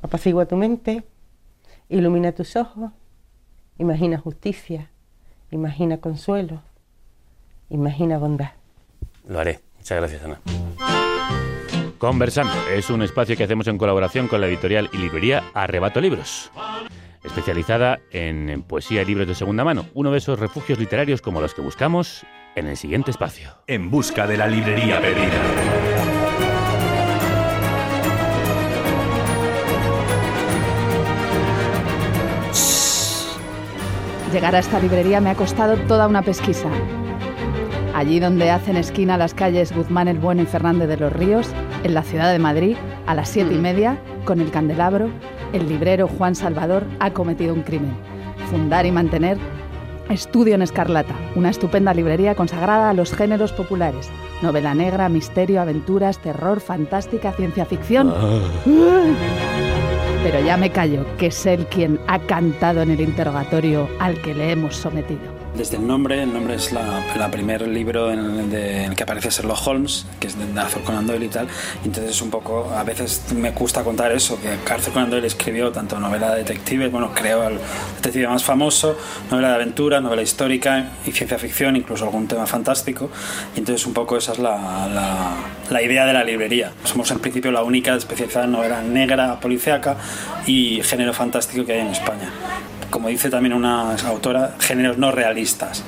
[0.00, 1.04] Apacigua tu mente,
[1.88, 2.90] ilumina tus ojos,
[3.78, 4.90] imagina justicia,
[5.50, 6.62] imagina consuelo,
[7.70, 8.52] imagina bondad.
[9.26, 9.60] Lo haré.
[9.78, 10.40] Muchas gracias, Ana.
[11.98, 16.50] Conversando es un espacio que hacemos en colaboración con la editorial y librería Arrebato Libros,
[17.24, 21.54] especializada en poesía y libros de segunda mano, uno de esos refugios literarios como los
[21.54, 23.50] que buscamos en el siguiente espacio.
[23.66, 25.42] En busca de la librería perdida.
[34.32, 36.68] Llegar a esta librería me ha costado toda una pesquisa.
[37.94, 41.48] Allí donde hacen esquina las calles Guzmán el Bueno y Fernández de los Ríos,
[41.84, 45.08] en la ciudad de Madrid, a las siete y media, con el candelabro,
[45.54, 47.94] el librero Juan Salvador ha cometido un crimen.
[48.50, 49.38] Fundar y mantener
[50.10, 54.10] Estudio en Escarlata, una estupenda librería consagrada a los géneros populares.
[54.42, 58.12] Novela negra, misterio, aventuras, terror, fantástica, ciencia ficción.
[60.22, 64.34] Pero ya me callo, que es él quien ha cantado en el interrogatorio al que
[64.34, 65.33] le hemos sometido.
[65.56, 68.96] Desde el nombre, el nombre es la, la primer libro en el, de- en el
[68.96, 71.46] que aparece Sherlock Holmes, que es de Arthur Conan Doyle y tal.
[71.84, 75.70] Entonces es un poco, a veces me gusta contar eso, que Arthur Conan Doyle escribió
[75.70, 77.58] tanto novela de detectives, bueno, creó el
[77.96, 78.98] detective más famoso,
[79.30, 83.08] novela de aventura, novela histórica y ciencia ficción, incluso algún tema fantástico.
[83.54, 85.34] Y entonces un poco esa es la, la,
[85.70, 86.72] la idea de la librería.
[86.82, 89.96] Somos en principio la única especializada en novela negra, policíaca
[90.46, 92.28] y género fantástico que hay en España
[92.94, 95.82] como dice también una autora, géneros no realistas.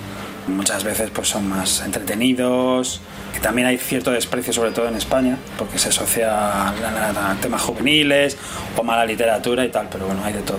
[0.48, 3.00] Muchas veces pues son más entretenidos,
[3.32, 8.36] que también hay cierto desprecio, sobre todo en España, porque se asocia a, temas juveniles
[8.76, 10.58] o mala literatura y tal, pero bueno, hay de todo.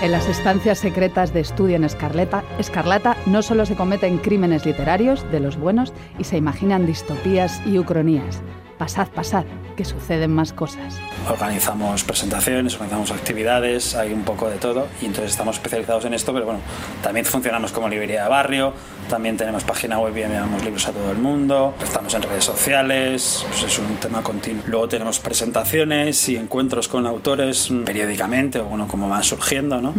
[0.00, 5.30] En las estancias secretas de estudio en Escarlata, Escarlata no solo se cometen crímenes literarios
[5.30, 8.40] de los buenos y se imaginan distopías y ucronías.
[8.78, 10.98] Pasad, pasad, que suceden más cosas.
[11.30, 16.34] Organizamos presentaciones, organizamos actividades, hay un poco de todo y entonces estamos especializados en esto,
[16.34, 16.60] pero bueno,
[17.02, 18.74] también funcionamos como librería de barrio,
[19.08, 23.46] también tenemos página web y enviamos libros a todo el mundo, estamos en redes sociales,
[23.48, 24.62] pues es un tema continuo.
[24.66, 29.94] Luego tenemos presentaciones y encuentros con autores mm, periódicamente, o bueno, como van surgiendo, ¿no?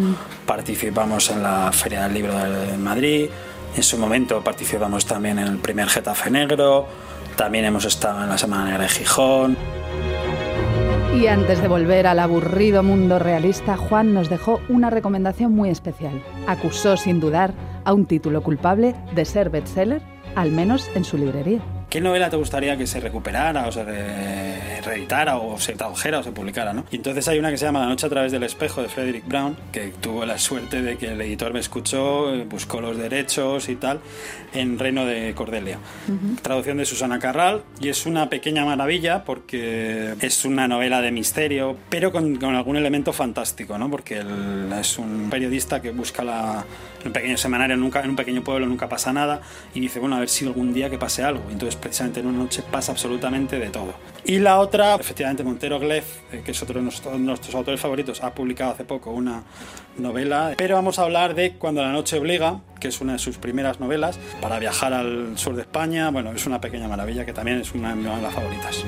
[0.45, 3.29] Participamos en la Feria del Libro de Madrid,
[3.75, 6.87] en su momento participamos también en el primer Getafe Negro,
[7.37, 9.55] también hemos estado en la Semana Negra de Gijón.
[11.15, 16.21] Y antes de volver al aburrido mundo realista, Juan nos dejó una recomendación muy especial.
[16.47, 17.53] Acusó sin dudar
[17.85, 20.01] a un título culpable de ser bestseller,
[20.35, 21.61] al menos en su librería.
[21.89, 26.23] ¿Qué novela te gustaría que se recuperara o se re- reeditara o se tradujera o
[26.23, 26.73] se publicara?
[26.73, 26.83] ¿no?
[26.91, 29.25] Y entonces hay una que se llama La noche a través del espejo de Frederick
[29.25, 33.69] Brown, que tuvo la suerte de que el editor me escuchó, eh, buscó los derechos
[33.69, 34.01] y tal,
[34.53, 35.79] en Reino de Cordelia.
[36.41, 41.77] Traducción de Susana Carral y es una pequeña maravilla porque es una novela de misterio,
[41.89, 43.89] pero con, con algún elemento fantástico, ¿no?
[43.89, 44.21] porque
[44.77, 46.65] es un periodista que busca la,
[47.01, 49.41] en un pequeño semanario, nunca, en un pequeño pueblo nunca pasa nada
[49.73, 51.43] y dice, bueno, a ver si algún día que pase algo.
[51.49, 53.93] Entonces precisamente en una noche pasa absolutamente de todo.
[54.25, 58.23] Y la otra, efectivamente, Montero Gleff, eh, que es otro de nuestros, nuestros autores favoritos,
[58.23, 59.43] ha publicado hace poco una
[59.97, 63.37] novela, pero vamos a hablar de Cuando la noche obliga, que es una de sus
[63.37, 66.09] primeras novelas, para viajar al sur de España.
[66.11, 68.83] Bueno, es una pequeña maravilla que también es una de mis novelas favoritas.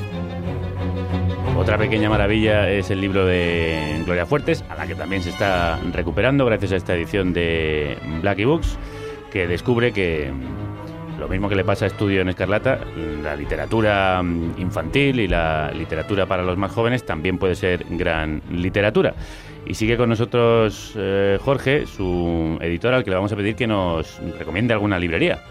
[1.60, 5.78] Otra pequeña maravilla es el libro de Gloria Fuertes, a la que también se está
[5.92, 8.78] recuperando gracias a esta edición de Blacky Books,
[9.30, 10.32] que descubre que
[11.20, 12.80] lo mismo que le pasa a Estudio en Escarlata,
[13.22, 14.22] la literatura
[14.58, 19.14] infantil y la literatura para los más jóvenes también puede ser gran literatura.
[19.66, 23.68] Y sigue con nosotros eh, Jorge, su editor, al que le vamos a pedir que
[23.68, 25.44] nos recomiende alguna librería.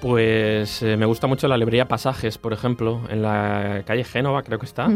[0.00, 4.58] Pues eh, me gusta mucho la librería Pasajes, por ejemplo, en la calle Génova, creo
[4.58, 4.88] que está.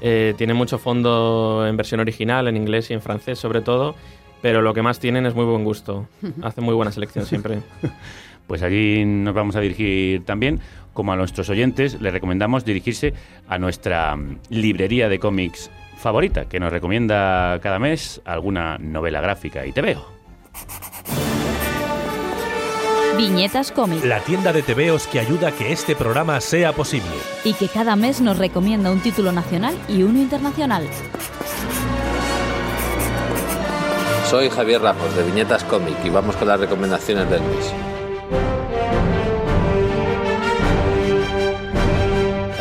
[0.00, 3.94] Eh, tiene mucho fondo en versión original, en inglés y en francés sobre todo,
[4.42, 6.08] pero lo que más tienen es muy buen gusto.
[6.42, 7.60] Hace muy buena selección siempre.
[8.46, 10.60] Pues allí nos vamos a dirigir también.
[10.92, 13.14] Como a nuestros oyentes, les recomendamos dirigirse
[13.48, 19.66] a nuestra mm, librería de cómics favorita, que nos recomienda cada mes alguna novela gráfica
[19.66, 20.06] y te veo.
[23.16, 24.04] Viñetas Cómic.
[24.04, 27.10] La tienda de tebeos que ayuda a que este programa sea posible.
[27.44, 30.88] Y que cada mes nos recomienda un título nacional y uno internacional.
[34.28, 38.63] Soy Javier Ramos de Viñetas Comic y vamos con las recomendaciones del mes.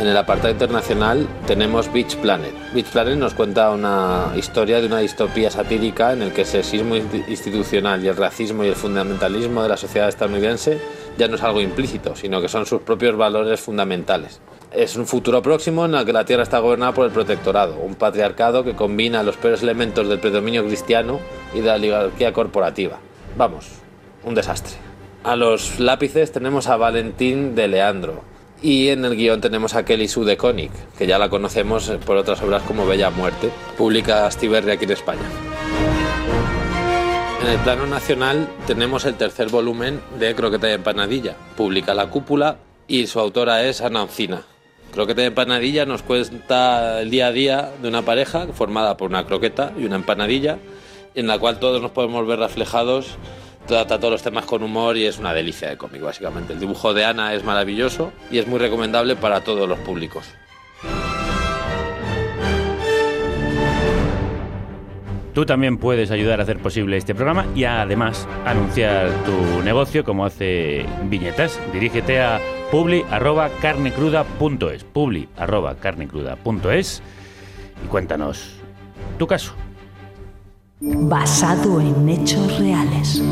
[0.04, 2.52] En el apartado internacional tenemos Beach Planet.
[2.74, 6.98] Beach Planet nos cuenta una historia de una distopía satírica en el que el sexismo
[6.98, 10.82] insti- institucional y el racismo y el fundamentalismo de la sociedad estadounidense
[11.18, 14.42] ya no es algo implícito, sino que son sus propios valores fundamentales.
[14.74, 17.96] Es un futuro próximo en el que la Tierra está gobernada por el protectorado, un
[17.96, 21.22] patriarcado que combina los peores elementos del predominio cristiano
[21.54, 23.00] y de la oligarquía corporativa.
[23.38, 23.70] Vamos,
[24.26, 24.76] un desastre.
[25.24, 28.33] A los lápices tenemos a Valentín de Leandro.
[28.64, 32.16] Y en el guion tenemos a Kelly Sue de Koenig, que ya la conocemos por
[32.16, 35.22] otras obras como Bella Muerte, publica Astiberri aquí en España.
[37.44, 42.56] En el plano nacional tenemos el tercer volumen de Croqueta y Empanadilla, publica La Cúpula
[42.88, 44.44] y su autora es Ana Oncina.
[44.94, 49.26] Croqueta y Empanadilla nos cuenta el día a día de una pareja formada por una
[49.26, 50.58] croqueta y una empanadilla,
[51.16, 53.18] en la cual todos nos podemos ver reflejados,
[53.68, 56.54] trata todos los temas con humor y es una delicia de cómic básicamente.
[56.54, 60.26] El dibujo de Ana es maravilloso y es muy recomendable para todos los públicos.
[65.34, 70.26] Tú también puedes ayudar a hacer posible este programa y además anunciar tu negocio como
[70.26, 71.60] hace Viñetas.
[71.74, 72.40] Dirígete a
[72.70, 77.02] publi@carnecruda.es, publi@carnecruda.es
[77.84, 78.52] y cuéntanos
[79.18, 79.56] tu caso.
[80.86, 83.24] Basado en hechos reales.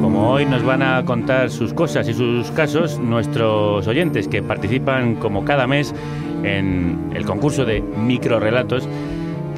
[0.00, 5.16] Como hoy nos van a contar sus cosas y sus casos nuestros oyentes que participan
[5.16, 5.94] como cada mes
[6.42, 8.88] en el concurso de microrelatos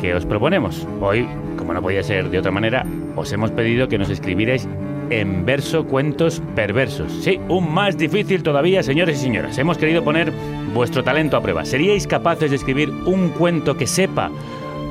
[0.00, 0.84] que os proponemos.
[1.00, 4.66] Hoy, como no podía ser de otra manera, os hemos pedido que nos escribierais
[5.10, 7.12] en verso cuentos perversos.
[7.22, 9.58] Sí, un más difícil todavía, señores y señoras.
[9.58, 10.32] Hemos querido poner
[10.72, 11.64] vuestro talento a prueba.
[11.64, 14.30] ¿Seríais capaces de escribir un cuento que sepa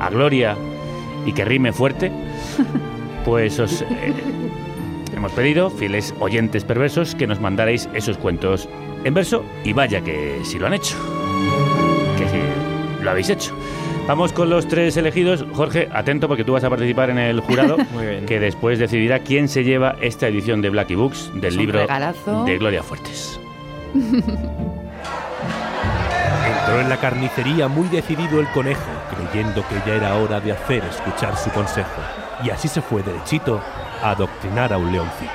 [0.00, 0.56] a gloria
[1.26, 2.10] y que rime fuerte?
[3.24, 3.82] Pues os...
[3.82, 4.14] eh,
[5.14, 8.66] Hemos pedido, fieles oyentes perversos, que nos mandarais esos cuentos
[9.04, 10.96] en verso y vaya que si lo han hecho.
[12.16, 13.52] Que si lo habéis hecho.
[14.08, 15.44] Vamos con los tres elegidos.
[15.52, 18.24] Jorge, atento porque tú vas a participar en el jurado Muy bien.
[18.24, 22.44] que después decidirá quién se lleva esta edición de Blacky Books del libro regalazo.
[22.46, 23.38] de Gloria Fuertes.
[26.70, 30.84] Entró en la carnicería muy decidido el conejo, creyendo que ya era hora de hacer
[30.84, 32.00] escuchar su consejo.
[32.44, 33.60] Y así se fue derechito
[34.00, 35.32] a adoctrinar a un leoncito.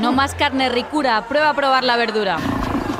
[0.00, 2.38] No más carne ricura, prueba a probar la verdura.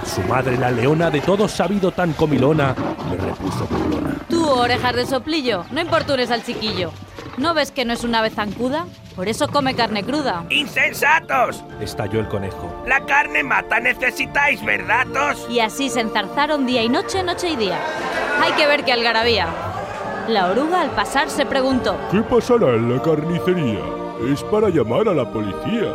[0.08, 2.74] Su madre, la leona, de todo sabido tan comilona,
[3.10, 4.16] le repuso burlona.
[4.28, 6.92] Tú, orejas de soplillo, no importunes al chiquillo.
[7.36, 8.86] ¿No ves que no es una vez zancuda?
[9.14, 10.44] Por eso come carne cruda.
[10.48, 11.62] ¡Insensatos!
[11.80, 12.82] estalló el conejo.
[12.86, 15.46] La carne mata, necesitáis, ¿verdatos?
[15.50, 17.78] Y así se enzarzaron día y noche, noche y día.
[18.42, 19.46] Hay que ver qué algarabía.
[20.28, 23.80] La oruga al pasar se preguntó, ¿Qué pasará en la carnicería?
[24.32, 25.92] Es para llamar a la policía.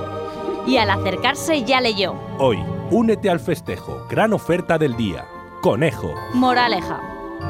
[0.66, 2.16] Y al acercarse ya leyó.
[2.40, 4.06] Hoy, únete al festejo.
[4.10, 5.26] Gran oferta del día.
[5.62, 6.14] Conejo.
[6.34, 7.00] Moraleja.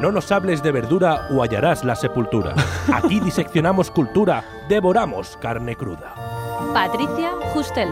[0.01, 2.55] No nos hables de verdura o hallarás la sepultura.
[2.91, 6.13] Aquí diseccionamos cultura, devoramos carne cruda.
[6.73, 7.89] Patricia Justel.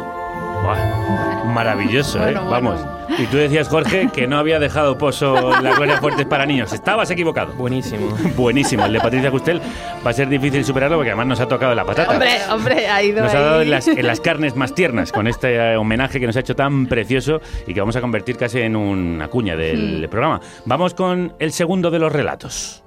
[0.63, 2.33] Buah, maravilloso, ¿eh?
[2.33, 2.51] Bueno, bueno.
[2.75, 2.81] Vamos.
[3.17, 6.71] Y tú decías, Jorge, que no había dejado pozo la Gloria Fuertes para niños.
[6.71, 7.51] Estabas equivocado.
[7.53, 8.07] Buenísimo.
[8.37, 8.85] Buenísimo.
[8.85, 9.61] El de Patricia Gustel
[10.05, 12.11] va a ser difícil superarlo porque además nos ha tocado la patata.
[12.13, 15.27] Hombre, hombre, ha ido Nos ha dado en las, en las carnes más tiernas con
[15.27, 18.61] este eh, homenaje que nos ha hecho tan precioso y que vamos a convertir casi
[18.61, 20.09] en una cuña del Hmm.
[20.09, 20.39] programa.
[20.65, 22.83] Vamos con el segundo de los relatos.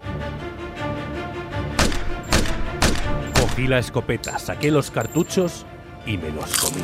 [3.38, 5.66] Cogí la escopeta, saqué los cartuchos
[6.06, 6.82] y me los comí.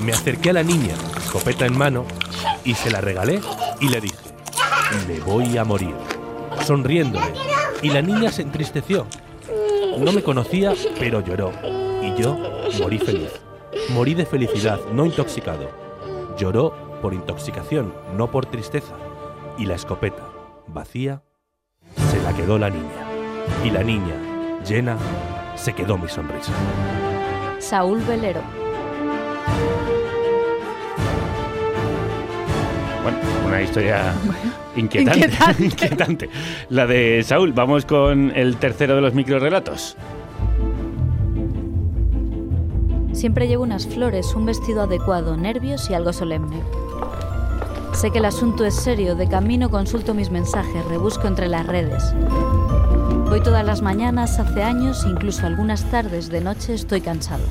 [0.00, 2.06] Me acerqué a la niña, escopeta en mano,
[2.64, 3.40] y se la regalé
[3.80, 4.16] y le dije,
[5.06, 5.94] me voy a morir,
[6.64, 7.32] sonriéndole.
[7.82, 9.06] Y la niña se entristeció.
[9.98, 11.52] No me conocía, pero lloró.
[12.02, 12.38] Y yo
[12.78, 13.30] morí feliz.
[13.90, 15.70] Morí de felicidad, no intoxicado.
[16.38, 18.94] Lloró por intoxicación, no por tristeza.
[19.58, 20.22] Y la escopeta,
[20.66, 21.22] vacía,
[22.24, 23.06] la quedó la niña.
[23.64, 24.14] Y la niña,
[24.66, 24.96] llena,
[25.56, 26.52] se quedó mi sonrisa.
[27.58, 28.59] Saúl Velero.
[33.02, 34.12] Bueno, una historia
[34.76, 35.64] inquietante, Inquietante.
[35.64, 36.30] inquietante.
[36.68, 37.52] La de Saúl.
[37.52, 39.96] Vamos con el tercero de los microrelatos.
[43.12, 46.62] Siempre llevo unas flores, un vestido adecuado, nervios y algo solemne.
[47.92, 52.14] Sé que el asunto es serio, de camino consulto mis mensajes, rebusco entre las redes.
[53.28, 57.44] Voy todas las mañanas, hace años, incluso algunas tardes de noche estoy cansado.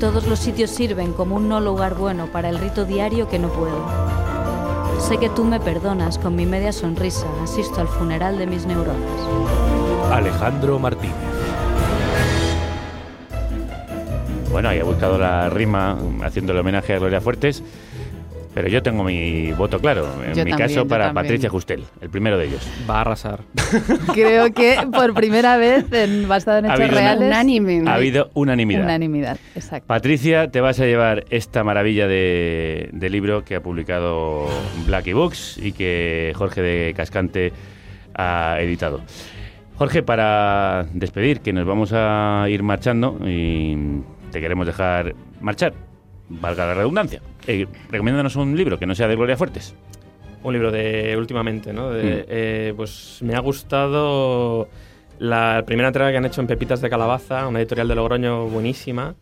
[0.00, 3.48] Todos los sitios sirven como un no lugar bueno para el rito diario que no
[3.48, 4.17] puedo.
[4.98, 9.10] Sé que tú me perdonas con mi media sonrisa, asisto al funeral de mis neuronas.
[10.12, 11.14] Alejandro Martínez.
[14.50, 17.62] Bueno, ahí he buscado la rima haciéndole homenaje a Gloria Fuertes.
[18.54, 20.06] Pero yo tengo mi voto claro.
[20.24, 21.24] En Yo mi también, caso, para también.
[21.26, 22.66] Patricia Justel, el primero de ellos.
[22.88, 23.40] Va a arrasar.
[24.14, 27.82] Creo que por primera vez, en, basado en Ha hechos habido una- reales, Unánime.
[27.88, 28.82] Ha habido unanimidad.
[28.84, 29.38] unanimidad.
[29.54, 29.86] Exacto.
[29.86, 34.48] Patricia, te vas a llevar esta maravilla de, de libro que ha publicado
[34.86, 37.52] Blacky Books y que Jorge de Cascante
[38.14, 39.02] ha editado.
[39.76, 44.00] Jorge, para despedir, que nos vamos a ir marchando y
[44.32, 45.74] te queremos dejar marchar,
[46.28, 47.20] valga la redundancia.
[47.48, 49.74] Eh, recomiéndanos un libro que no sea de Gloria Fuertes.
[50.42, 51.90] Un libro de últimamente, ¿no?
[51.90, 52.24] De, Mm.
[52.28, 54.68] eh, pues me ha gustado
[55.18, 59.14] la primera entrega que han hecho en Pepitas de Calabaza, una editorial de Logroño buenísima,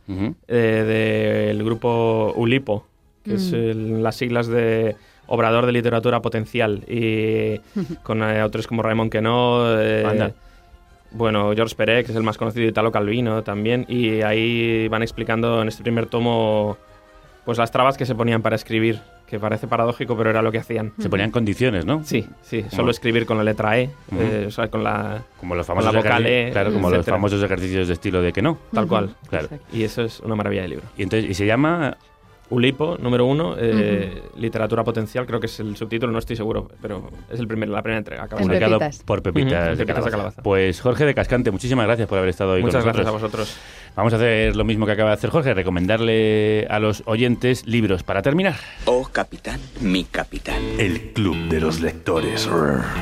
[0.49, 2.85] eh, del grupo Ulipo,
[3.25, 3.55] que es Mm.
[3.55, 4.97] el- las siglas de
[5.29, 7.61] Obrador de Literatura Potencial, y
[8.03, 10.33] con eh, autores como Raymond Queneau, eh,
[11.13, 15.63] bueno, George Perec, que es el más conocido, Italo Calvino también, y ahí van explicando
[15.63, 16.77] en este primer tomo
[17.47, 20.59] pues las trabas que se ponían para escribir, que parece paradójico, pero era lo que
[20.59, 20.93] hacían.
[20.99, 22.05] Se ponían condiciones, ¿no?
[22.05, 24.21] Sí, sí, solo escribir con la letra E, Ujú.
[24.21, 27.07] eh, o sea, con la, Como los con famosos, la vocal E, claro, como los
[27.07, 28.59] famosos ejercicios de estilo de que no.
[28.75, 29.15] Tal cual.
[29.31, 29.49] Claro.
[29.73, 30.85] Y eso es una maravilla de libro.
[30.99, 31.97] Y entonces, y se llama
[32.49, 37.11] Ulipo, número uno, eh, literatura potencial, creo que es el subtítulo, no estoy seguro, pero
[37.29, 38.23] es el primer, la primera entrega.
[38.23, 39.03] acaba de En Pepitas.
[39.05, 40.11] por Pepitas, de, Pepitas de Calabaza.
[40.11, 40.43] Calabaza.
[40.43, 43.33] Pues Jorge de Cascante, muchísimas gracias por haber estado hoy Muchas con gracias a nosotros.
[43.49, 43.86] vosotros.
[43.97, 48.03] Vamos a hacer lo mismo que acaba de hacer Jorge, recomendarle a los oyentes libros
[48.03, 48.57] para terminar.
[48.85, 50.63] Oh, capitán, mi capitán.
[50.79, 52.47] El Club de los Lectores.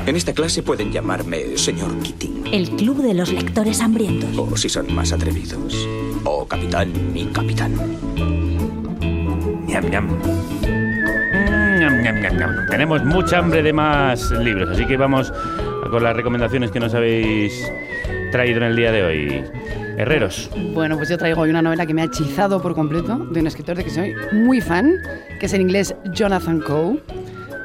[0.05, 2.45] En esta clase pueden llamarme señor Keating.
[2.49, 4.37] El Club de los Lectores Hambrientos.
[4.37, 5.85] O si son más atrevidos.
[6.23, 7.75] Oh, capitán, mi capitán.
[9.67, 10.07] Ñam, ñam.
[10.07, 12.67] Mm, ñam, ñam, ñam, ñam.
[12.69, 15.33] Tenemos mucha hambre de más libros, así que vamos
[15.91, 17.69] con las recomendaciones que nos habéis
[18.31, 19.43] traído en el día de hoy.
[19.97, 20.49] Herreros.
[20.73, 23.47] Bueno, pues yo traigo hoy una novela que me ha hechizado por completo, de un
[23.47, 24.93] escritor de que soy muy fan,
[25.39, 27.01] que es en inglés Jonathan Coe,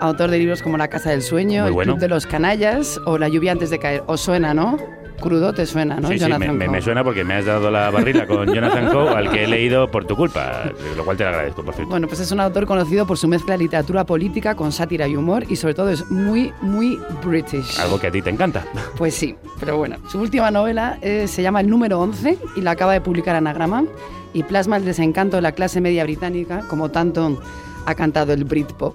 [0.01, 1.75] autor de libros como La Casa del Sueño, El.
[1.75, 4.03] Club de los Canallas o La lluvia antes de caer.
[4.07, 4.79] ¿Os suena, no?
[5.21, 6.09] Crudo te suena, ¿no?
[6.09, 6.73] sí, sí, me, Jonathan me- Coe.
[6.77, 9.91] me suena porque me has dado la barrila con Jonathan Coe, al que he leído
[9.91, 10.65] por tu culpa,
[10.97, 11.91] lo cual te lo agradezco, por cierto.
[11.91, 15.15] Bueno, pues es un autor conocido por su mezcla de literatura política con sátira y
[15.17, 17.79] humor y sobre todo es muy, muy british.
[17.79, 18.65] Algo que a ti te encanta.
[18.97, 22.73] Pues sí, pero bueno, su última novela eh, se llama El número 11 y la
[22.73, 23.85] acaba de publicar Anagrama
[24.33, 27.41] y plasma el desencanto de la clase media británica como tanto
[27.87, 28.95] ha cantado el Britpop.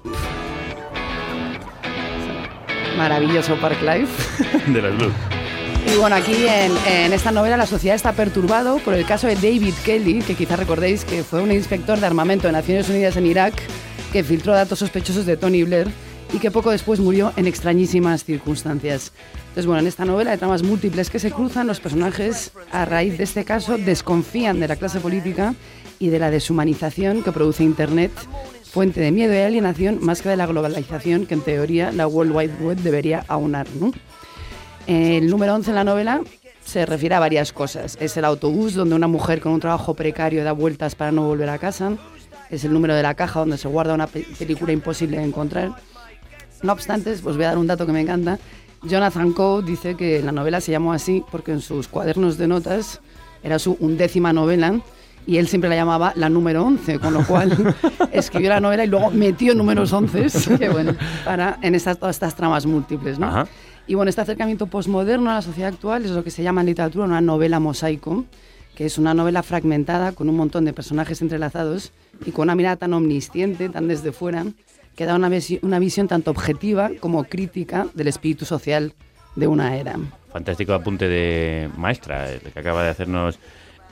[2.96, 4.42] Maravilloso Park Life.
[4.72, 5.12] De los Blues.
[5.86, 9.74] Y bueno, aquí en, esta novela la sociedad está perturbado por el caso de David
[9.84, 13.54] Kelly, que quizás recordéis que fue un inspector de armamento de Naciones Unidas en Irak
[14.12, 15.88] que filtró datos sospechosos de Tony Blair
[16.32, 19.12] y que poco después murió en extrañísimas circunstancias.
[19.48, 23.16] Entonces, bueno, en esta novela de tramas múltiples que se cruzan, los personajes, a raíz
[23.16, 25.54] de este caso, desconfían de la clase política
[25.98, 28.12] y de la deshumanización que produce Internet,
[28.64, 32.34] fuente de miedo y alienación, más que de la globalización que en teoría la World
[32.34, 33.66] Wide Web debería aunar.
[33.80, 33.92] ¿no?
[34.86, 36.20] El número 11 en la novela
[36.64, 37.96] se refiere a varias cosas.
[38.00, 41.48] Es el autobús donde una mujer con un trabajo precario da vueltas para no volver
[41.48, 41.92] a casa.
[42.50, 45.72] Es el número de la caja donde se guarda una pe- película imposible de encontrar.
[46.62, 48.38] No obstante, os voy a dar un dato que me encanta.
[48.82, 53.00] Jonathan Coe dice que la novela se llamó así porque en sus cuadernos de notas
[53.42, 54.80] era su undécima novela
[55.26, 57.74] y él siempre la llamaba la número 11, con lo cual
[58.12, 60.94] escribió la novela y luego metió números 11 Qué bueno.
[61.24, 63.18] para, en estas, todas estas tramas múltiples.
[63.18, 63.26] ¿no?
[63.26, 63.46] Ajá.
[63.86, 66.66] Y bueno, este acercamiento posmoderno a la sociedad actual es lo que se llama en
[66.68, 68.24] literatura una novela mosaico,
[68.74, 71.92] que es una novela fragmentada con un montón de personajes entrelazados
[72.24, 74.44] y con una mirada tan omnisciente, tan desde fuera,
[74.96, 78.92] que da una, visi- una visión tanto objetiva como crítica del espíritu social
[79.36, 79.96] de una era.
[80.32, 83.38] Fantástico apunte de maestra, el que acaba de hacernos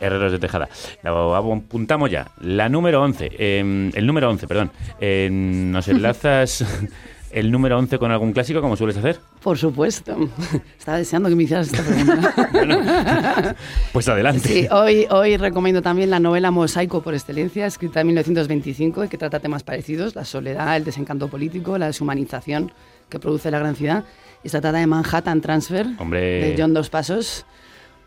[0.01, 0.69] Herreros de Tejada.
[1.05, 2.33] Apuntamos ya.
[2.41, 4.71] La número 11, eh, el número 11, perdón.
[5.01, 6.65] Eh, nos enlazas
[7.35, 9.19] el número 11 con algún clásico, como sueles hacer?
[9.43, 10.17] Por supuesto.
[10.79, 13.57] Estaba deseando que me hicieras esta pregunta.
[13.93, 14.49] Pues adelante.
[14.49, 19.19] Sí, hoy, hoy recomiendo también la novela Mosaico por excelencia, escrita en 1925 y que
[19.19, 22.73] trata temas parecidos, la soledad, el desencanto político, la deshumanización
[23.09, 24.05] que produce la gran ciudad.
[24.43, 26.21] Y se trata de Manhattan Transfer, Hombre.
[26.21, 27.47] de John Dos Pasos,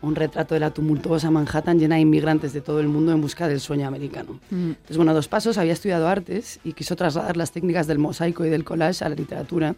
[0.00, 3.48] un retrato de la tumultuosa Manhattan llena de inmigrantes de todo el mundo en busca
[3.48, 4.38] del sueño americano.
[4.50, 8.50] Entonces, bueno, Dos Pasos había estudiado artes y quiso trasladar las técnicas del mosaico y
[8.50, 9.74] del collage a la literatura,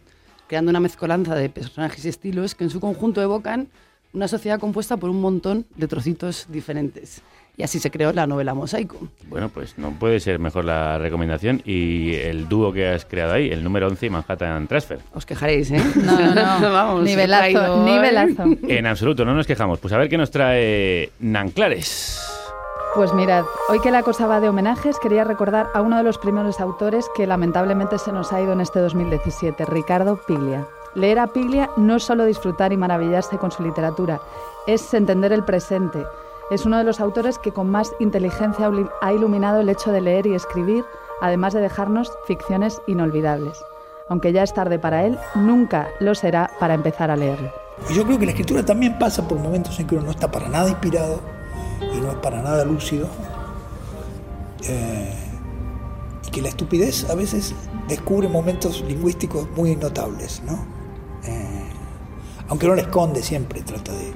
[0.46, 3.68] creando una mezcolanza de personajes y estilos que en su conjunto evocan
[4.12, 7.22] una sociedad compuesta por un montón de trocitos diferentes.
[7.60, 8.96] Y así se creó la novela Mosaico.
[9.28, 13.50] Bueno, pues no puede ser mejor la recomendación y el dúo que has creado ahí,
[13.50, 14.98] el número 11 y Manhattan Transfer.
[15.12, 15.82] Os quejaréis, ¿eh?
[15.96, 16.72] No, no, no.
[16.72, 18.44] Vamos, Nivelazo, nivelazo.
[18.66, 19.78] En absoluto, no nos quejamos.
[19.78, 22.18] Pues a ver qué nos trae Nanclares.
[22.94, 26.16] Pues mirad, hoy que la cosa va de homenajes, quería recordar a uno de los
[26.16, 30.66] primeros autores que lamentablemente se nos ha ido en este 2017, Ricardo Piglia.
[30.94, 34.18] Leer a Piglia no es solo disfrutar y maravillarse con su literatura,
[34.66, 36.06] es entender el presente.
[36.50, 38.70] Es uno de los autores que con más inteligencia
[39.00, 40.84] ha iluminado el hecho de leer y escribir,
[41.20, 43.56] además de dejarnos ficciones inolvidables.
[44.08, 47.52] Aunque ya es tarde para él, nunca lo será para empezar a leerlo.
[47.94, 50.48] Yo creo que la escritura también pasa por momentos en que uno no está para
[50.48, 51.20] nada inspirado
[51.80, 53.06] y no es para nada lúcido.
[54.68, 55.14] Eh,
[56.26, 57.54] y que la estupidez a veces
[57.86, 60.64] descubre momentos lingüísticos muy notables, ¿no?
[61.24, 61.70] Eh,
[62.48, 64.12] aunque no la esconde siempre, trata de,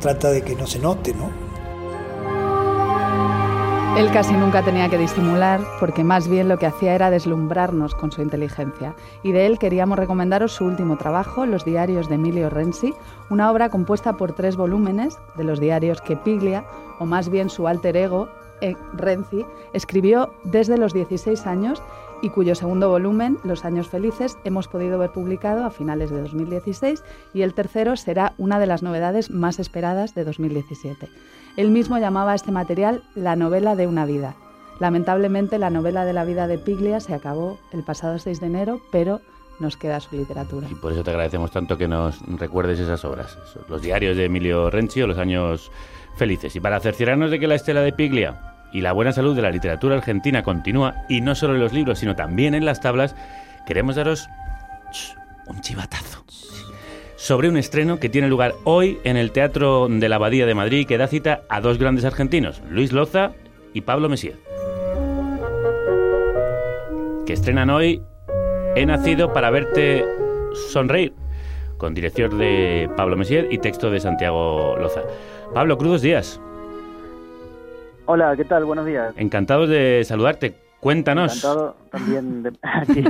[0.00, 1.30] trata de que no se note, ¿no?
[3.96, 8.12] Él casi nunca tenía que disimular, porque más bien lo que hacía era deslumbrarnos con
[8.12, 8.94] su inteligencia.
[9.22, 12.92] Y de él queríamos recomendaros su último trabajo, Los diarios de Emilio Renzi,
[13.30, 16.66] una obra compuesta por tres volúmenes de los diarios que Piglia,
[16.98, 18.28] o más bien su alter ego,
[18.60, 21.82] eh, Renzi, escribió desde los 16 años
[22.22, 27.02] y cuyo segundo volumen, Los años felices, hemos podido ver publicado a finales de 2016
[27.34, 31.08] y el tercero será una de las novedades más esperadas de 2017.
[31.56, 34.34] Él mismo llamaba a este material la novela de una vida.
[34.78, 38.80] Lamentablemente la novela de la vida de Piglia se acabó el pasado 6 de enero,
[38.92, 39.20] pero
[39.58, 40.68] nos queda su literatura.
[40.70, 43.38] Y por eso te agradecemos tanto que nos recuerdes esas obras,
[43.68, 45.70] los diarios de Emilio Renzi o los años
[46.16, 46.54] felices.
[46.56, 49.50] Y para cerciorarnos de que la estela de Piglia y la buena salud de la
[49.50, 53.14] literatura argentina continúa, y no solo en los libros, sino también en las tablas,
[53.66, 54.28] queremos daros
[55.46, 56.24] un chivatazo
[57.16, 60.86] sobre un estreno que tiene lugar hoy en el Teatro de la Abadía de Madrid
[60.86, 63.32] que da cita a dos grandes argentinos, Luis Loza
[63.72, 64.36] y Pablo Messier,
[67.26, 68.02] que estrenan hoy
[68.76, 70.04] He nacido para verte
[70.68, 71.14] sonreír,
[71.78, 75.00] con dirección de Pablo Messier y texto de Santiago Loza.
[75.54, 76.38] Pablo, crudos días.
[78.06, 78.64] Hola, ¿qué tal?
[78.64, 79.14] Buenos días.
[79.16, 80.54] Encantados de saludarte.
[80.80, 82.52] Cuéntanos, Encantado también de...
[82.62, 83.04] aquí.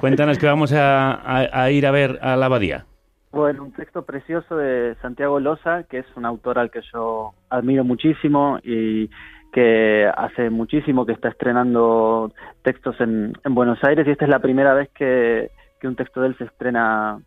[0.00, 2.86] cuéntanos que vamos a, a- a ir a ver a la abadía.
[3.32, 7.82] Bueno, un texto precioso de Santiago Loza, que es un autor al que yo admiro
[7.84, 9.10] muchísimo y
[9.52, 12.32] que hace muchísimo que está estrenando
[12.62, 15.50] textos en, en Buenos Aires y esta es la primera vez que,
[15.80, 17.18] que un texto de él se estrena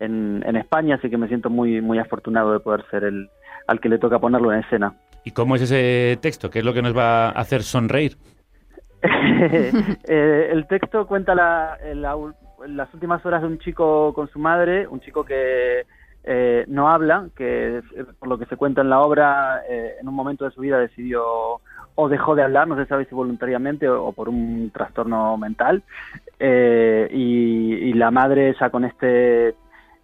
[0.00, 3.28] en, en España, así que me siento muy, muy afortunado de poder ser el
[3.68, 4.92] al que le toca ponerlo en escena.
[5.24, 6.50] ¿Y cómo es ese texto?
[6.50, 8.16] ¿Qué es lo que nos va a hacer sonreír?
[10.04, 12.16] Eh, el texto cuenta la- la
[12.68, 15.84] las últimas horas de un chico con su madre, un chico que
[16.24, 17.82] eh, no habla, que eh,
[18.20, 20.78] por lo que se cuenta en la obra, eh, en un momento de su vida
[20.78, 21.24] decidió
[21.96, 25.82] o dejó de hablar, no se sabe si voluntariamente o, por un trastorno mental,
[26.38, 29.54] y, y la madre ya con este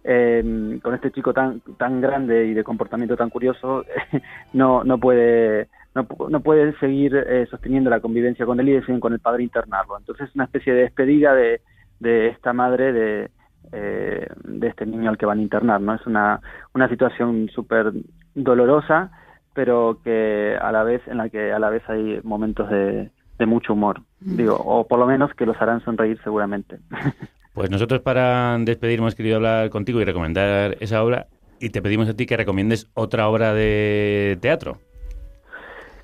[0.03, 3.85] eh, con este chico tan tan grande y de comportamiento tan curioso
[4.53, 8.99] no no puede no, no puede seguir eh, sosteniendo la convivencia con él y deciden
[8.99, 9.97] con el padre internarlo.
[9.97, 11.61] Entonces es una especie de despedida de,
[11.99, 13.31] de esta madre de
[13.71, 16.39] eh, de este niño al que van a internar no es una
[16.73, 17.91] una situación súper
[18.33, 19.11] dolorosa
[19.53, 23.45] pero que a la vez en la que a la vez hay momentos de, de
[23.45, 26.79] mucho humor digo o por lo menos que los harán sonreír seguramente
[27.59, 31.27] Pues nosotros para despedir hemos querido hablar contigo y recomendar esa obra
[31.59, 34.77] y te pedimos a ti que recomiendes otra obra de teatro.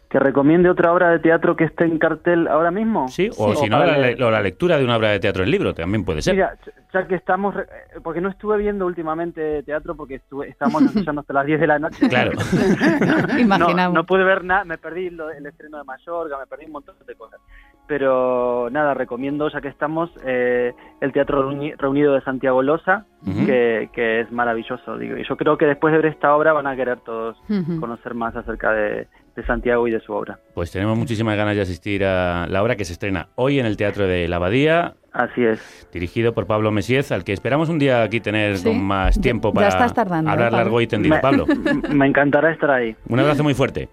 [0.09, 3.69] que recomiende otra obra de teatro que esté en cartel ahora mismo Sí, o si
[3.69, 6.33] no, la, le- lectura de una obra de teatro en libro también puede ser.
[6.35, 6.57] Mira,
[6.93, 11.21] ya que estamos, re- eh, porque no estuve viendo últimamente teatro porque estuve, estábamos ensayando
[11.21, 12.09] hasta las 10 de la noche.
[12.09, 12.31] Claro.
[13.31, 13.93] no, Imaginamos.
[13.95, 16.95] no pude ver nada, me perdí lo- el estreno de Mallorca, me perdí un montón
[17.07, 17.39] de cosas.
[17.87, 23.45] Pero nada, recomiendo, ya que estamos, eh, el Teatro Reuni- Reunido de Santiago Loza, Ujú.
[23.45, 24.97] que, que es maravilloso.
[24.97, 25.17] Digo.
[25.17, 27.37] Y yo creo que después de ver esta obra van a querer todos
[27.79, 30.39] conocer más acerca de, de Santiago y de su obra.
[30.55, 33.77] Pues tenemos muchísimas ganas de asistir a la obra que se estrena hoy en el
[33.77, 34.95] Teatro de la Abadía.
[35.13, 35.87] Así es.
[35.93, 38.67] Dirigido por Pablo Mesiez, al que esperamos un día aquí tener Sí.
[38.67, 41.15] con más tiempo ya para tardando, hablar ¿eh, largo y tendido.
[41.15, 41.45] Me- Pablo,
[41.93, 42.95] Me encantará estar ahí.
[43.07, 43.89] un abrazo muy fuerte.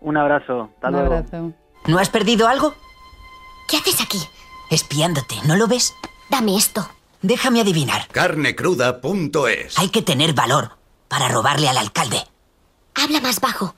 [0.00, 0.70] Un abrazo.
[0.76, 1.14] Hasta Un luego.
[1.14, 1.52] abrazo.
[1.86, 2.72] ¿No has perdido algo?
[3.68, 4.20] ¿Qué haces aquí?
[4.70, 5.94] Espiándote, ¿no lo ves?
[6.30, 6.88] Dame esto.
[7.22, 8.08] Déjame adivinar.
[8.08, 9.78] Carnecruda.es.
[9.78, 10.76] Hay que tener valor
[11.08, 12.22] para robarle al alcalde.
[12.94, 13.74] Habla más bajo.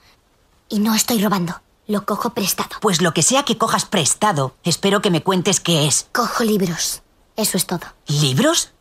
[0.68, 1.60] Y no estoy robando.
[1.86, 2.70] Lo cojo prestado.
[2.80, 6.08] Pues lo que sea que cojas prestado, espero que me cuentes qué es.
[6.12, 7.02] Cojo libros.
[7.36, 7.86] Eso es todo.
[8.08, 8.72] ¿Libros?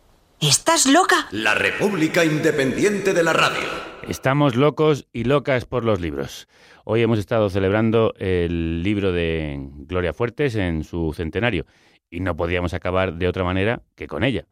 [0.42, 1.28] ¿Estás loca?
[1.32, 3.64] La República Independiente de la Radio.
[4.10, 6.50] Estamos locos y locas por los libros.
[6.84, 9.58] Hoy hemos estado celebrando el libro de
[9.88, 11.66] Gloria Fuertes en su centenario
[12.10, 14.46] y no podíamos acabar de otra manera que con ella.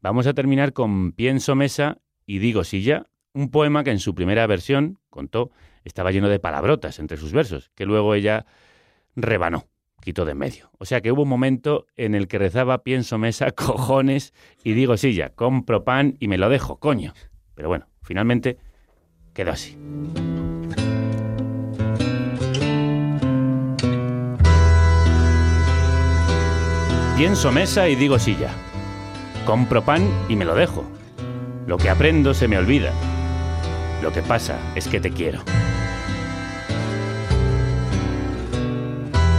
[0.00, 3.04] Vamos a terminar con Pienso Mesa y Digo Silla,
[3.34, 5.50] un poema que en su primera versión, contó,
[5.84, 8.46] estaba lleno de palabrotas entre sus versos, que luego ella
[9.14, 9.66] rebanó,
[10.06, 10.70] quitó de en medio.
[10.78, 14.96] O sea que hubo un momento en el que rezaba Pienso Mesa, cojones y Digo
[14.96, 17.12] Silla, compro pan y me lo dejo, coño.
[17.56, 18.56] Pero bueno, finalmente
[19.34, 19.76] quedó así.
[27.16, 28.50] Pienso mesa y digo silla.
[29.46, 30.84] Compro pan y me lo dejo.
[31.66, 32.92] Lo que aprendo se me olvida.
[34.02, 35.40] Lo que pasa es que te quiero.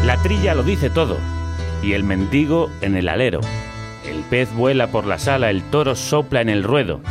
[0.07, 1.17] La trilla lo dice todo,
[1.83, 3.41] y el mendigo en el alero.
[4.05, 7.01] El pez vuela por la sala, el toro sopla en el ruedo.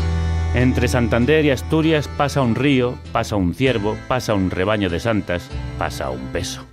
[0.54, 5.50] Entre Santander y Asturias pasa un río, pasa un ciervo, pasa un rebaño de santas,
[5.78, 6.64] pasa un peso.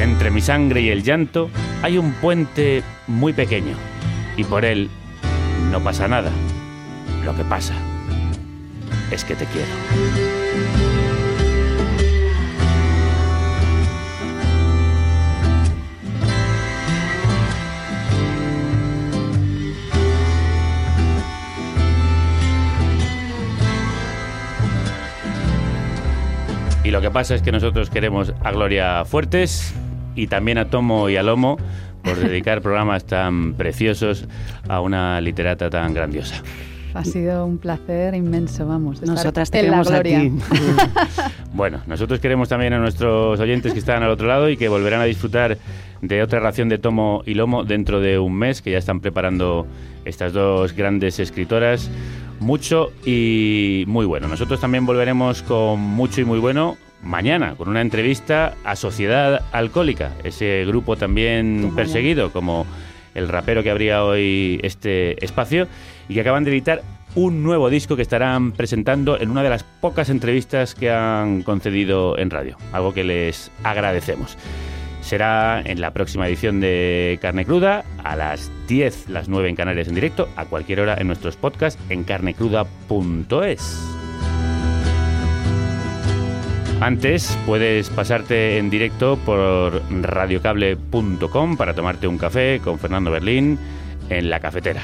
[0.00, 1.48] Entre mi sangre y el llanto
[1.80, 3.76] hay un puente muy pequeño
[4.36, 4.90] y por él
[5.70, 6.32] no pasa nada.
[7.24, 7.74] Lo que pasa
[9.12, 10.93] es que te quiero.
[26.94, 29.74] Lo que pasa es que nosotros queremos a Gloria Fuertes
[30.14, 31.56] y también a Tomo y a Lomo
[32.04, 34.28] por dedicar programas tan preciosos
[34.68, 36.40] a una literata tan grandiosa.
[36.94, 39.02] Ha sido un placer inmenso, vamos.
[39.02, 40.20] Nosotras te la a gloria.
[40.20, 40.32] ti.
[41.52, 45.00] Bueno, nosotros queremos también a nuestros oyentes que están al otro lado y que volverán
[45.00, 45.58] a disfrutar
[46.00, 49.66] de otra ración de Tomo y Lomo dentro de un mes, que ya están preparando
[50.04, 51.90] estas dos grandes escritoras.
[52.40, 54.28] Mucho y muy bueno.
[54.28, 60.12] Nosotros también volveremos con mucho y muy bueno mañana, con una entrevista a Sociedad Alcohólica,
[60.24, 62.66] ese grupo también perseguido, como
[63.14, 65.68] el rapero que abría hoy este espacio,
[66.08, 66.82] y que acaban de editar
[67.14, 72.18] un nuevo disco que estarán presentando en una de las pocas entrevistas que han concedido
[72.18, 74.36] en radio, algo que les agradecemos.
[75.04, 79.86] Será en la próxima edición de Carne Cruda, a las 10, las 9 en Canarias
[79.86, 83.94] en directo, a cualquier hora en nuestros podcasts en carnecruda.es.
[86.80, 93.58] Antes puedes pasarte en directo por radiocable.com para tomarte un café con Fernando Berlín
[94.08, 94.82] en la cafetera.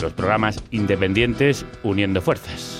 [0.00, 2.71] Los programas independientes uniendo fuerzas.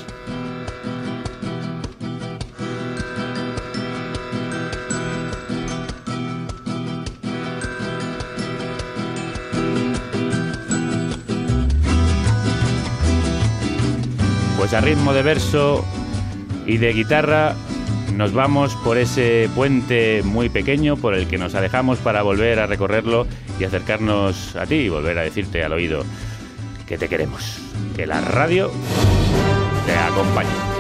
[14.73, 15.85] Pues a ritmo de verso
[16.65, 17.55] y de guitarra
[18.17, 22.67] nos vamos por ese puente muy pequeño por el que nos alejamos para volver a
[22.67, 23.27] recorrerlo
[23.61, 26.07] y acercarnos a ti y volver a decirte al oído
[26.87, 27.59] que te queremos,
[27.95, 28.71] que la radio
[29.85, 30.72] te acompañe.